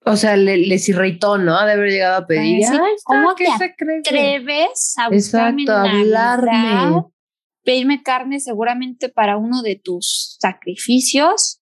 [0.06, 1.64] O sea, le, les irritó, ¿no?
[1.64, 2.66] De haber llegado a pedir.
[3.04, 7.04] ¿Cómo te atreves a buscarme hablarme?
[7.64, 11.62] Pedirme carne seguramente para uno de tus sacrificios.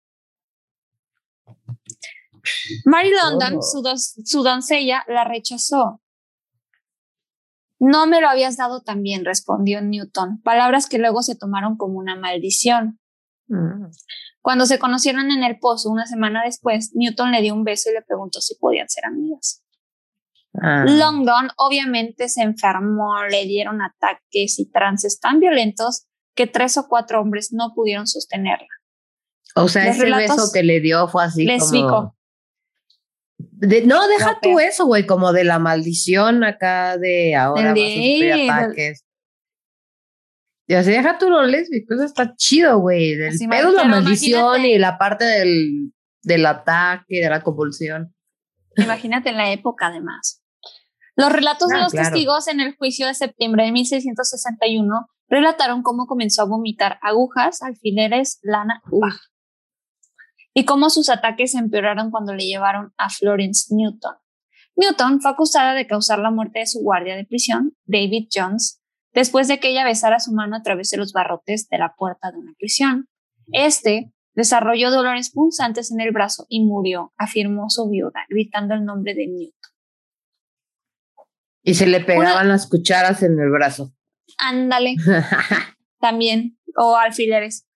[2.85, 3.83] Mary London, su,
[4.25, 6.03] su doncella, la rechazó.
[7.79, 12.17] No me lo habías dado también, respondió Newton, palabras que luego se tomaron como una
[12.17, 12.99] maldición.
[13.49, 13.87] Mm.
[14.41, 17.95] Cuando se conocieron en el pozo una semana después, Newton le dio un beso y
[17.95, 19.63] le preguntó si podían ser amigas.
[20.55, 20.85] Ah.
[20.87, 27.21] Longdon obviamente se enfermó, le dieron ataques y trances tan violentos que tres o cuatro
[27.21, 28.69] hombres no pudieron sostenerla.
[29.55, 32.16] O sea, ese beso que le dio fue así como
[33.85, 39.05] no, deja tú eso, güey, como de la maldición acá de ahora vas a ataques.
[40.69, 43.15] Y así deja tú lo lésbico, eso está chido, güey.
[43.15, 45.93] Del pedo la maldición y la parte del,
[46.23, 48.15] del ataque, de la convulsión.
[48.77, 50.43] Imagínate en la época, además.
[51.15, 56.07] Los relatos de ah, los testigos en el juicio de septiembre de 1661 relataron cómo
[56.07, 58.83] comenzó a vomitar agujas, alfileres, lana,
[60.59, 64.15] y cómo sus ataques empeoraron cuando le llevaron a Florence Newton.
[64.75, 68.81] Newton fue acusada de causar la muerte de su guardia de prisión, David Jones,
[69.13, 72.33] después de que ella besara su mano a través de los barrotes de la puerta
[72.33, 73.07] de una prisión.
[73.53, 79.13] Este desarrolló dolores punzantes en el brazo y murió, afirmó su viuda, gritando el nombre
[79.13, 79.73] de Newton.
[81.65, 83.93] Y se le pegaban las cucharas en el brazo.
[84.39, 84.95] Ándale.
[86.01, 87.67] También, o alfileres.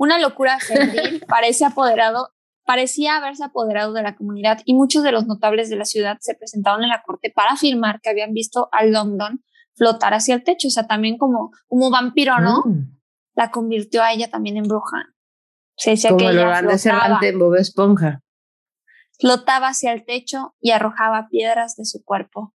[0.00, 2.30] Una locura febril parece apoderado
[2.64, 6.34] parecía haberse apoderado de la comunidad y muchos de los notables de la ciudad se
[6.34, 10.68] presentaron en la corte para afirmar que habían visto a London flotar hacia el techo,
[10.68, 12.62] o sea, también como, como vampiro, ¿no?
[12.64, 12.96] Mm.
[13.34, 15.08] La convirtió a ella también en bruja.
[15.76, 18.22] Se decía como que ella flotaba, en Bob Esponja.
[19.18, 22.54] Flotaba hacia el techo y arrojaba piedras de su cuerpo.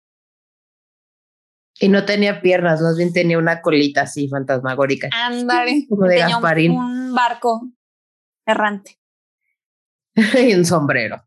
[1.80, 5.08] Y no tenía piernas, más bien tenía una colita así fantasmagórica.
[5.12, 5.86] Ándale.
[5.88, 6.72] Como de Gasparín.
[6.72, 7.68] un barco
[8.46, 8.98] errante.
[10.14, 11.24] y un sombrero.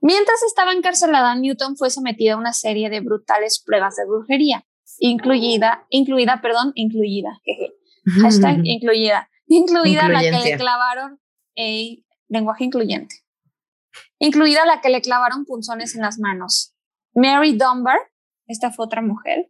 [0.00, 4.66] Mientras estaba encarcelada, Newton fue sometida a una serie de brutales pruebas de brujería,
[4.98, 7.40] incluida, incluida, perdón, incluida,
[8.22, 11.20] hashtag incluida, incluida la que le clavaron,
[11.54, 13.16] eh, lenguaje incluyente,
[14.18, 16.74] incluida la que le clavaron punzones en las manos.
[17.14, 17.98] Mary Dunbar,
[18.46, 19.48] esta fue otra mujer.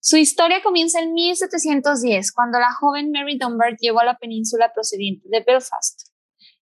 [0.00, 5.28] Su historia comienza en 1710, cuando la joven Mary Dunbar llegó a la península procediente
[5.30, 6.08] de Belfast.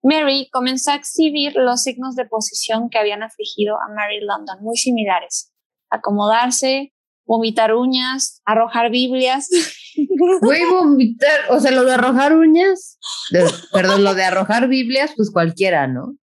[0.03, 4.77] Mary comenzó a exhibir los signos de posición que habían afligido a Mary London, muy
[4.77, 5.53] similares.
[5.91, 6.93] Acomodarse,
[7.25, 9.49] vomitar uñas, arrojar Biblias.
[10.23, 12.99] A vomitar, o sea, lo de arrojar uñas,
[13.73, 16.17] perdón, lo de arrojar Biblias, pues cualquiera, ¿no?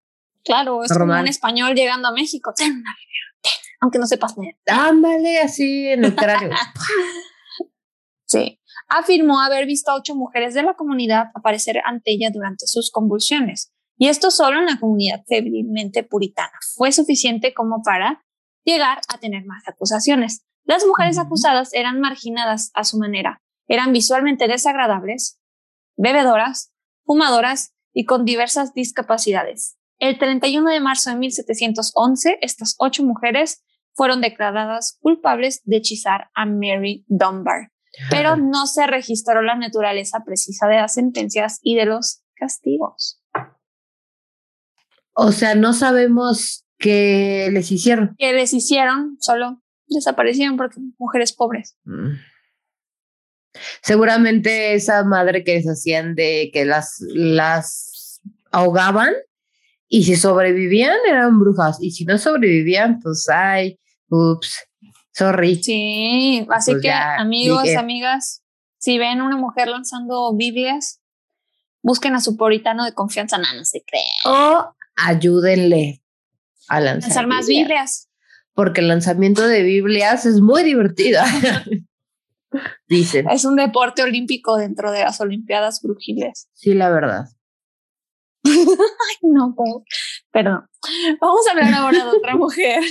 [0.44, 2.96] Claro, es como un español llegando a México, ten una
[3.80, 4.56] aunque no sepas leer.
[4.68, 6.58] Ándale, así en el cráneo.
[8.26, 12.92] sí afirmó haber visto a ocho mujeres de la comunidad aparecer ante ella durante sus
[12.92, 13.72] convulsiones.
[13.98, 16.58] Y esto solo en la comunidad febrilmente puritana.
[16.76, 18.24] Fue suficiente como para
[18.64, 20.46] llegar a tener más acusaciones.
[20.64, 23.42] Las mujeres acusadas eran marginadas a su manera.
[23.68, 25.40] Eran visualmente desagradables,
[25.96, 26.74] bebedoras,
[27.06, 29.78] fumadoras y con diversas discapacidades.
[30.00, 33.64] El 31 de marzo de 1711, estas ocho mujeres
[34.00, 37.70] fueron declaradas culpables de hechizar a Mary Dunbar,
[38.10, 43.22] pero no se registró la naturaleza precisa de las sentencias y de los castigos.
[45.12, 48.16] O sea, no sabemos qué les hicieron.
[48.18, 49.18] ¿Qué les hicieron?
[49.20, 51.76] Solo desaparecieron porque mujeres pobres.
[51.84, 52.14] Mm.
[53.84, 59.14] Seguramente esa madre que hacían de que las, las ahogaban
[59.90, 63.78] y si sobrevivían eran brujas y si no sobrevivían, pues ay,
[64.10, 64.68] ups.
[65.12, 65.62] Sorry.
[65.62, 68.44] Sí, así pues que amigos, amigas,
[68.78, 71.02] si ven una mujer lanzando Biblias,
[71.82, 74.04] busquen a su puritano de confianza, no, no se cree.
[74.26, 76.02] O ayúdenle
[76.68, 78.10] a lanzar, más Biblias.
[78.54, 81.22] Porque el lanzamiento de Biblias es muy divertido.
[82.88, 83.30] Dicen.
[83.30, 86.50] Es un deporte olímpico dentro de las Olimpiadas Brujiles.
[86.54, 87.26] Sí, la verdad.
[88.46, 89.56] Ay, no,
[90.32, 90.68] perdón.
[91.20, 92.82] Vamos a hablar ahora de otra mujer.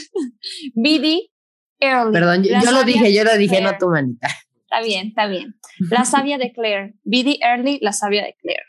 [0.74, 1.30] Bidi
[1.78, 4.28] Perdón, yo, lo dije, yo lo dije, no tu manita.
[4.62, 5.54] Está bien, está bien.
[5.90, 6.94] La sabia de Claire.
[7.04, 8.64] Biddy Early, la sabia de Claire.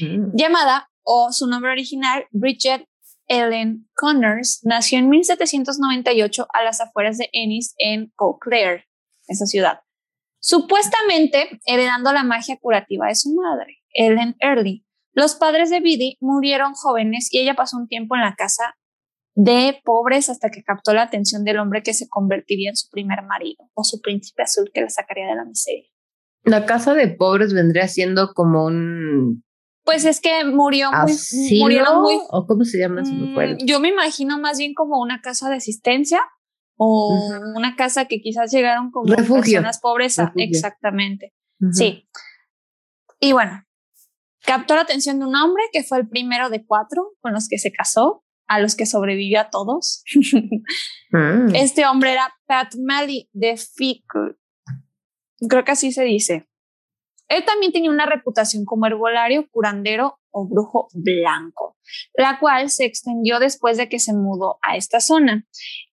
[0.00, 0.36] Mm.
[0.36, 2.84] Llamada, o su nombre original, Bridget
[3.28, 8.86] Ellen Connors, nació en 1798 a las afueras de Ennis, en Eau Claire,
[9.26, 9.80] esa ciudad.
[10.40, 14.84] Supuestamente heredando la magia curativa de su madre, Ellen Early.
[15.18, 18.76] Los padres de Biddy murieron jóvenes y ella pasó un tiempo en la casa
[19.34, 23.24] de pobres hasta que captó la atención del hombre que se convertiría en su primer
[23.24, 25.90] marido o su príncipe azul que la sacaría de la miseria.
[26.44, 29.42] La casa de pobres vendría siendo como un...
[29.82, 31.12] Pues es que murió muy...
[31.60, 33.02] muy ¿O cómo se llama?
[33.02, 36.20] Mm, yo me imagino más bien como una casa de asistencia
[36.76, 40.16] o una casa que quizás llegaron como personas pobres.
[40.36, 41.34] Exactamente.
[41.72, 42.08] Sí.
[43.18, 43.64] Y bueno,
[44.44, 47.58] captó la atención de un hombre que fue el primero de cuatro con los que
[47.58, 50.02] se casó a los que sobrevivió a todos.
[51.10, 51.54] Mm.
[51.54, 54.36] Este hombre era Pat Malley de Fickle.
[55.48, 56.46] Creo que así se dice.
[57.28, 61.78] Él también tenía una reputación como herbolario, curandero o brujo blanco,
[62.14, 65.46] la cual se extendió después de que se mudó a esta zona.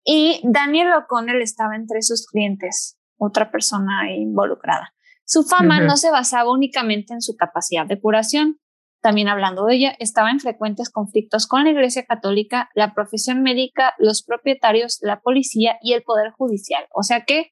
[0.03, 4.93] Y Daniel O'Connell estaba entre sus clientes, otra persona involucrada.
[5.34, 8.59] Su fama no se basaba únicamente en su capacidad de curación,
[9.01, 13.95] también hablando de ella, estaba en frecuentes conflictos con la Iglesia Católica, la profesión médica,
[13.97, 16.86] los propietarios, la policía y el Poder Judicial.
[16.91, 17.51] O sea que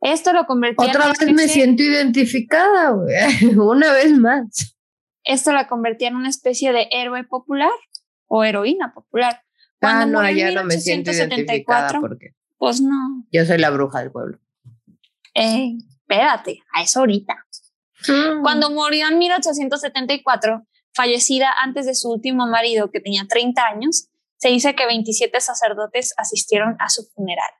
[0.00, 3.14] Esto lo convertía Otra vez me siento identificada, güey.
[3.58, 4.74] Una vez más.
[5.22, 7.68] Esto la convertía en una especie de héroe popular
[8.26, 9.42] o heroína popular.
[9.82, 12.30] ah, no, ya no me siento identificada porque.
[12.56, 13.26] Pues no.
[13.30, 14.38] Yo soy la bruja del pueblo.
[15.34, 15.74] Eh,
[16.08, 17.34] espérate, a eso ahorita.
[18.08, 18.42] Mm.
[18.42, 24.48] Cuando murió en 1874, fallecida antes de su último marido, que tenía 30 años, se
[24.48, 27.50] dice que 27 sacerdotes asistieron a su funeral.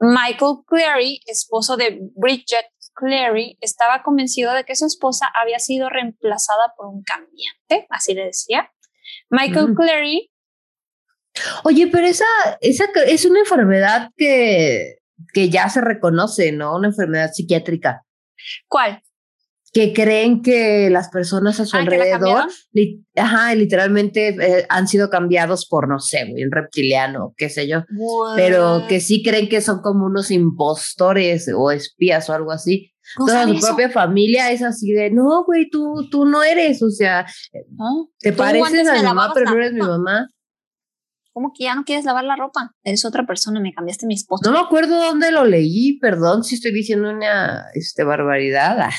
[0.00, 6.74] Michael Cleary, esposo de Bridget Cleary, estaba convencido de que su esposa había sido reemplazada
[6.76, 8.70] por un cambiante, así le decía.
[9.30, 9.74] Michael Mm.
[9.74, 10.30] Cleary,
[11.62, 12.24] Oye, pero esa,
[12.60, 14.97] esa es una enfermedad que,
[15.32, 16.76] que ya se reconoce, ¿no?
[16.76, 18.04] Una enfermedad psiquiátrica.
[18.68, 19.02] ¿cuál?
[19.72, 24.66] Que creen que las personas a su Ah, ¿que la alrededor, li- ajá, literalmente eh,
[24.70, 27.84] han sido cambiados por, no sé, un reptiliano, qué sé yo.
[28.34, 32.92] Pero que sí creen que son como unos impostores o espías o algo así.
[33.16, 33.66] Toda su eso.
[33.66, 37.26] propia familia es así de, no, güey, tú, tú no eres, o sea,
[37.76, 38.10] ¿No?
[38.18, 40.28] te pareces a mi mamá, pero no eres mi mamá.
[41.38, 42.74] ¿Cómo que ya no quieres lavar la ropa?
[42.82, 44.42] Eres otra persona, me cambiaste mi esposo.
[44.44, 48.90] No me acuerdo dónde lo leí, perdón si estoy diciendo una este, barbaridad,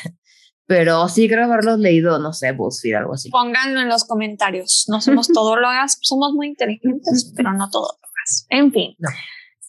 [0.65, 3.29] pero sí creo haberlo leído, no sé, BuzzFeed, algo así.
[3.29, 4.85] Pónganlo en los comentarios.
[4.87, 8.45] No somos todólogas, somos muy inteligentes, pero no todólogas.
[8.49, 9.09] En fin, No.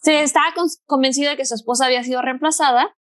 [0.01, 2.95] se estaba con- convencido de que su esposa había sido reemplazada.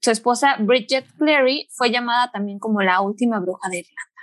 [0.00, 4.22] Su esposa Bridget Cleary fue llamada también como la última bruja de Irlanda.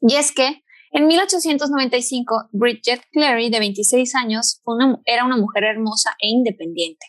[0.00, 0.62] Y es que
[0.92, 7.06] en 1895, Bridget Cleary, de 26 años, fue una- era una mujer hermosa e independiente.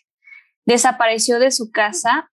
[0.65, 2.31] Desapareció de su casa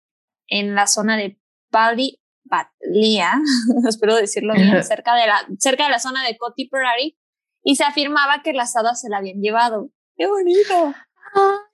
[0.48, 1.38] en la zona de
[1.70, 3.32] Pally Batlia,
[3.88, 7.18] espero decirlo bien, cerca de, la, cerca de la zona de Cotiperary,
[7.62, 9.90] y se afirmaba que las hadas se la habían llevado.
[10.16, 10.94] ¡Qué bonito!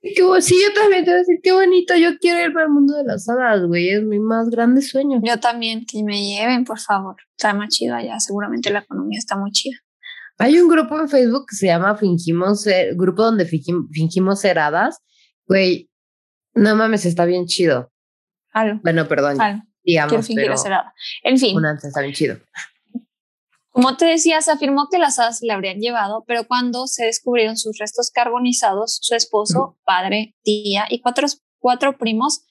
[0.02, 2.96] Qué sí, yo también te voy a decir, qué bonito, yo quiero irme al mundo
[2.96, 5.20] de las hadas, güey, es mi más grande sueño.
[5.22, 7.16] Yo también, que me lleven, por favor.
[7.36, 9.76] Está más chido allá, seguramente la economía está muy chida.
[10.38, 14.58] Hay un grupo en Facebook que se llama Fingimos Ser, grupo donde fingim- fingimos ser
[14.58, 15.00] hadas,
[15.46, 15.90] güey,
[16.54, 17.92] no mames, está bien chido.
[18.82, 19.36] Bueno, perdón,
[19.84, 20.94] digamos, Quiero fingir pero ser hada.
[21.22, 22.38] En fin, un antes está bien chido.
[23.72, 27.04] Como te decía, se afirmó que las hadas se le habrían llevado, pero cuando se
[27.04, 31.28] descubrieron sus restos carbonizados, su esposo, padre, tía y cuatro,
[31.60, 32.42] cuatro primos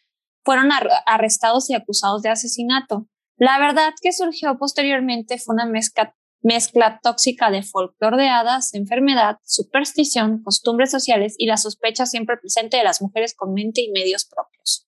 [0.45, 3.07] fueron ar- arrestados y acusados de asesinato.
[3.37, 9.37] La verdad que surgió posteriormente fue una mezcla, mezcla tóxica de folclore de hadas, enfermedad,
[9.43, 14.25] superstición, costumbres sociales y la sospecha siempre presente de las mujeres con mente y medios
[14.25, 14.87] propios.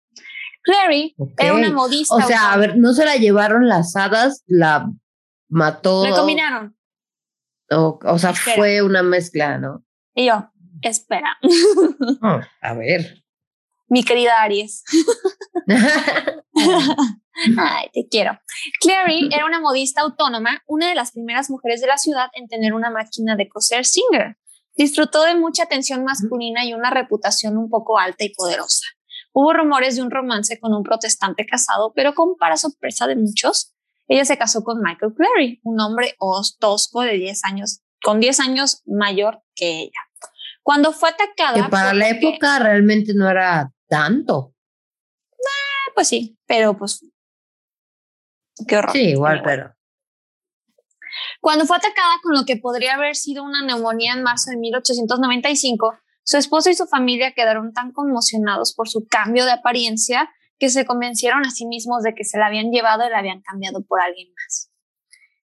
[0.64, 1.34] Clary Ok.
[1.40, 2.16] era una modista.
[2.16, 4.90] O sea, a ver, no se la llevaron las hadas, la
[5.52, 6.04] mató.
[6.04, 6.76] Le combinaron.
[7.70, 8.56] O, o sea, Espera.
[8.56, 9.86] fue una mezcla, ¿no?
[10.16, 11.38] Y yo, espera,
[12.62, 13.24] A ver.
[13.88, 14.84] mi querida Aries.
[17.58, 18.38] Ay, te quiero.
[18.82, 22.74] Clary era una modista autónoma, una de las primeras mujeres de la ciudad en tener
[22.74, 24.38] una máquina de coser Singer.
[24.76, 28.86] Disfrutó de mucha atención masculina y una reputación un poco alta y poderosa.
[29.34, 33.71] Hubo rumores de un romance con un protestante casado, pero con para sorpresa de muchos,
[34.14, 38.40] ella se casó con Michael Clary, un hombre os- tosco de 10 años, con 10
[38.40, 40.00] años mayor que ella.
[40.64, 41.56] Cuando fue atacada.
[41.64, 44.54] que para la lo que- época realmente no era tanto.
[45.96, 47.06] pues sí, pero pues.
[48.68, 48.92] Qué horror.
[48.94, 49.74] Sí, igual, Pero.
[51.42, 55.98] Cuando fue atacada con lo que podría haber sido una neumonía en marzo de 1895,
[56.24, 60.30] su esposo y su familia quedaron tan conmocionados por su cambio de apariencia
[60.62, 63.42] que se convencieron a sí mismos de que se la habían llevado y la habían
[63.42, 64.72] cambiado por alguien más.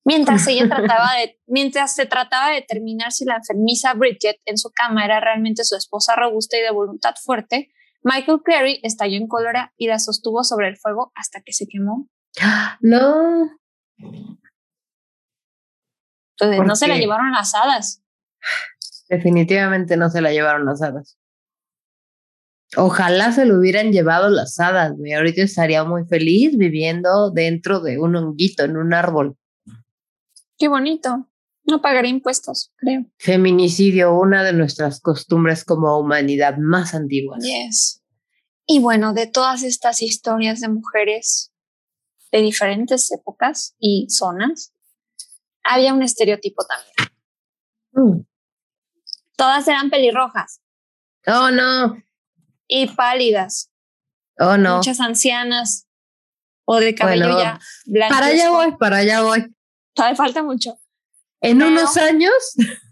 [0.04, 4.70] Mientras ella trataba de, mientras se trataba de determinar si la enfermiza Bridget en su
[4.70, 7.72] cama era realmente su esposa robusta y de voluntad fuerte,
[8.04, 12.08] Michael Clary estalló en cólera y la sostuvo sobre el fuego hasta que se quemó.
[12.80, 13.50] No.
[16.38, 18.04] Entonces, ¿Por no se la llevaron las hadas.
[19.08, 21.18] Definitivamente no se la llevaron las hadas.
[22.76, 25.12] Ojalá se lo hubieran llevado las hadas, güey.
[25.12, 29.36] Ahorita estaría muy feliz viviendo dentro de un honguito en un árbol.
[30.56, 31.28] Qué bonito.
[31.64, 33.06] No pagaré impuestos, creo.
[33.18, 37.44] Feminicidio, una de nuestras costumbres como humanidad más antiguas.
[37.44, 38.02] Yes.
[38.66, 41.52] Y bueno, de todas estas historias de mujeres
[42.32, 44.72] de diferentes épocas y zonas,
[45.64, 46.94] había un estereotipo también.
[47.92, 48.26] Mm.
[49.36, 50.60] Todas eran pelirrojas
[51.26, 52.02] Oh, no.
[52.70, 53.70] Y pálidas,
[54.38, 54.76] Oh, no.
[54.78, 55.86] muchas ancianas
[56.64, 58.14] o de cabello Bueno, ya blanco.
[58.14, 59.54] Para allá voy, para allá voy.
[59.92, 60.78] Todavía falta mucho.
[61.42, 62.32] En Pero- unos años.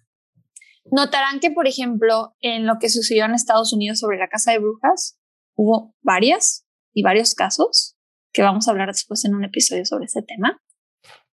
[0.90, 4.58] Notarán que, por ejemplo, en lo que sucedió en Estados Unidos sobre la casa de
[4.58, 5.18] brujas,
[5.54, 7.96] hubo varias y varios casos
[8.32, 10.60] que vamos a hablar después en un episodio sobre ese tema.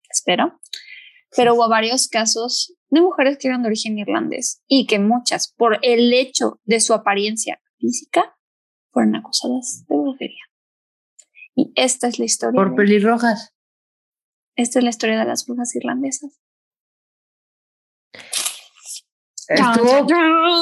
[0.10, 0.60] Espero.
[1.36, 5.80] Pero hubo varios casos de mujeres que eran de origen irlandés y que muchas, por
[5.84, 8.38] el hecho de su apariencia física,
[8.92, 10.46] fueron acusadas de brujería.
[11.56, 12.56] Y esta es la historia.
[12.56, 13.54] Por pelirrojas.
[14.56, 16.40] Esta es la historia de las brujas irlandesas.
[19.48, 20.08] Estuvo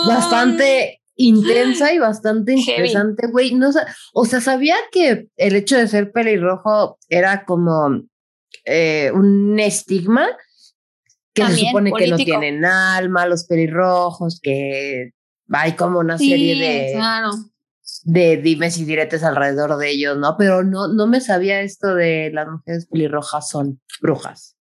[0.07, 3.53] bastante intensa y bastante interesante, güey.
[3.53, 3.69] No,
[4.13, 8.01] o sea, sabía que el hecho de ser pelirrojo era como
[8.65, 10.27] eh, un estigma
[11.33, 15.11] que se supone que no tienen alma, los pelirrojos, que
[15.51, 17.01] hay como una serie de,
[18.03, 20.35] de dimes y diretes alrededor de ellos, ¿no?
[20.37, 24.55] Pero no, no me sabía esto de las mujeres pelirrojas son brujas.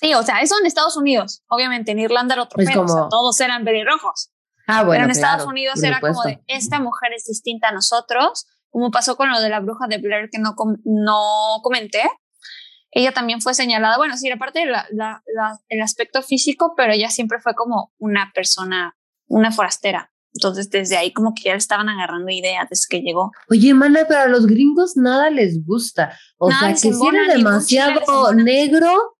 [0.00, 1.42] Sí, o sea, eso en Estados Unidos.
[1.48, 3.08] Obviamente en Irlanda era otro como...
[3.08, 4.30] todos eran pelirrojos.
[4.66, 8.46] Ah, bueno, Pero en Estados Unidos era como de, esta mujer es distinta a nosotros,
[8.70, 12.02] como pasó con lo de la bruja de Blair que no, no comenté.
[12.92, 15.22] Ella también fue señalada, bueno, sí, aparte del la,
[15.68, 18.96] el aspecto físico, pero ella siempre fue como una persona,
[19.30, 20.12] una forastera.
[20.34, 23.32] Entonces, desde ahí como que ya le estaban agarrando ideas desde que llegó.
[23.48, 26.16] Oye, mana, pero a los gringos nada les gusta.
[26.38, 29.16] O sea, que si eres demasiado negro,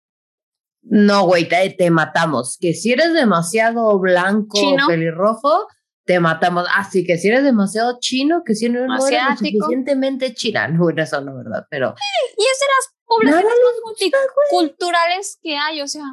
[0.83, 2.59] no, güey, te, matamos.
[2.61, 5.67] Que si eres demasiado blanco o pelirrojo,
[6.05, 6.67] te matamos.
[6.77, 10.69] Así que si eres demasiado chino, que si no eres suficientemente china.
[10.69, 11.67] No, eso no, ¿verdad?
[11.71, 11.95] Pero.
[12.37, 16.05] Y es de las poblaciones más multiculturales que hay, o sea.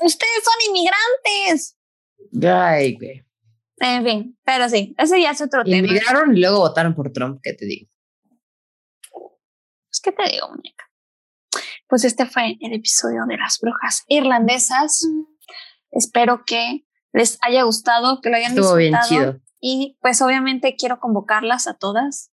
[0.00, 1.76] Ustedes son inmigrantes.
[2.42, 3.24] Ay, güey.
[3.78, 5.76] En fin, pero sí, ese ya es otro tema.
[5.76, 7.90] Inmigraron y luego votaron por Trump, ¿qué te digo?
[9.10, 10.84] Pues, ¿qué te digo, muñeca?
[11.88, 15.06] pues este fue el episodio de las brujas irlandesas.
[15.90, 19.08] Espero que les haya gustado, que lo hayan Estuvo disfrutado.
[19.10, 19.40] Bien chido.
[19.60, 22.32] Y pues obviamente quiero convocarlas a todas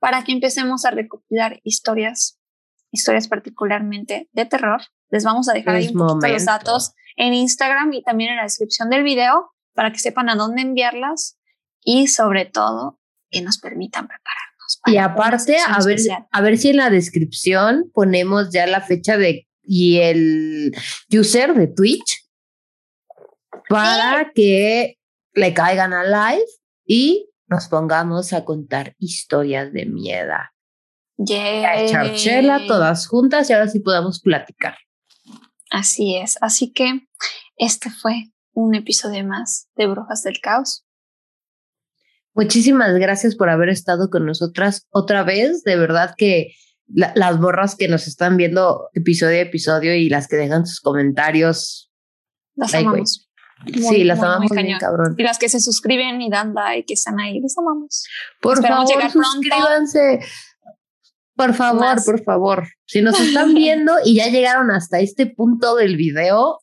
[0.00, 2.40] para que empecemos a recopilar historias,
[2.90, 4.80] historias particularmente de terror.
[5.10, 8.42] Les vamos a dejar ahí un poquito los datos en Instagram y también en la
[8.44, 11.38] descripción del video para que sepan a dónde enviarlas
[11.82, 13.00] y sobre todo
[13.30, 14.48] que nos permitan preparar
[14.86, 15.98] y aparte, a ver,
[16.30, 20.74] a ver si en la descripción ponemos ya la fecha de y el
[21.10, 22.26] user de Twitch
[23.68, 24.98] para que
[25.34, 26.46] le caigan a live
[26.86, 30.34] y nos pongamos a contar historias de miedo.
[31.16, 31.70] Yeah.
[31.70, 34.76] A echar chela todas juntas y ahora sí podamos platicar.
[35.70, 36.38] Así es.
[36.40, 37.06] Así que
[37.56, 40.84] este fue un episodio más de Brujas del Caos.
[42.34, 45.64] Muchísimas gracias por haber estado con nosotras otra vez.
[45.64, 46.54] De verdad que
[46.86, 51.90] las borras que nos están viendo episodio a episodio y las que dejan sus comentarios.
[52.54, 53.28] Las amamos.
[53.66, 55.14] sí, las amamos bien, cabrón.
[55.18, 58.04] Y las que se suscriben y dan like, que están ahí, las amamos.
[58.40, 60.20] Por favor, suscríbanse.
[61.38, 62.68] Por favor, por favor.
[62.84, 66.58] Si nos están viendo y ya llegaron hasta este punto del video,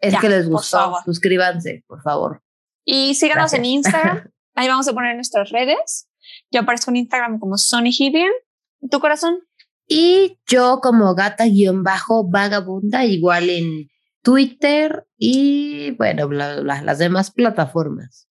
[0.00, 0.96] es que les gustó.
[1.04, 2.42] Suscríbanse, por favor.
[2.84, 4.28] Y síganos en Instagram.
[4.56, 6.08] Ahí vamos a poner nuestras redes.
[6.50, 8.32] Yo aparezco en Instagram como Sonny Hibian.
[8.80, 9.38] ¿Y tu corazón?
[9.86, 13.88] Y yo como gata-vagabunda, igual en
[14.22, 18.26] Twitter y bueno, las demás plataformas.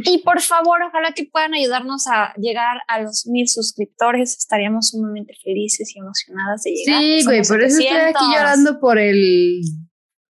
[0.05, 4.38] Y por favor, ojalá que puedan ayudarnos a llegar a los mil suscriptores.
[4.38, 7.01] Estaríamos sumamente felices y emocionadas de llegar.
[7.01, 9.59] Sí, güey, por eso estoy aquí llorando por el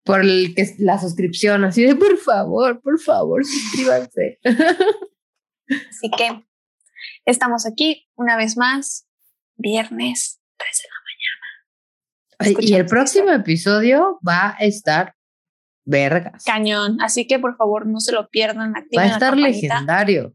[0.08, 4.38] por el que la suscripción, así de por favor, por favor, suscríbanse.
[5.90, 6.46] Así que
[7.26, 9.06] estamos aquí una vez más,
[9.56, 12.66] viernes 3 de la mañana.
[12.66, 15.14] y el próximo episodio va a estar
[15.84, 16.42] vergas.
[16.44, 17.02] Cañón.
[17.02, 18.72] Así que por favor no se lo pierdan.
[18.72, 20.34] Va a estar legendario.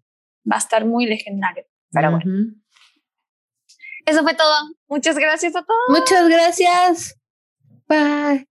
[0.49, 1.65] Va a estar muy legendario.
[1.91, 2.53] Pero bueno.
[4.05, 4.53] Eso fue todo.
[4.87, 5.99] Muchas gracias a todos.
[5.99, 7.19] Muchas gracias.
[7.87, 8.47] Bye.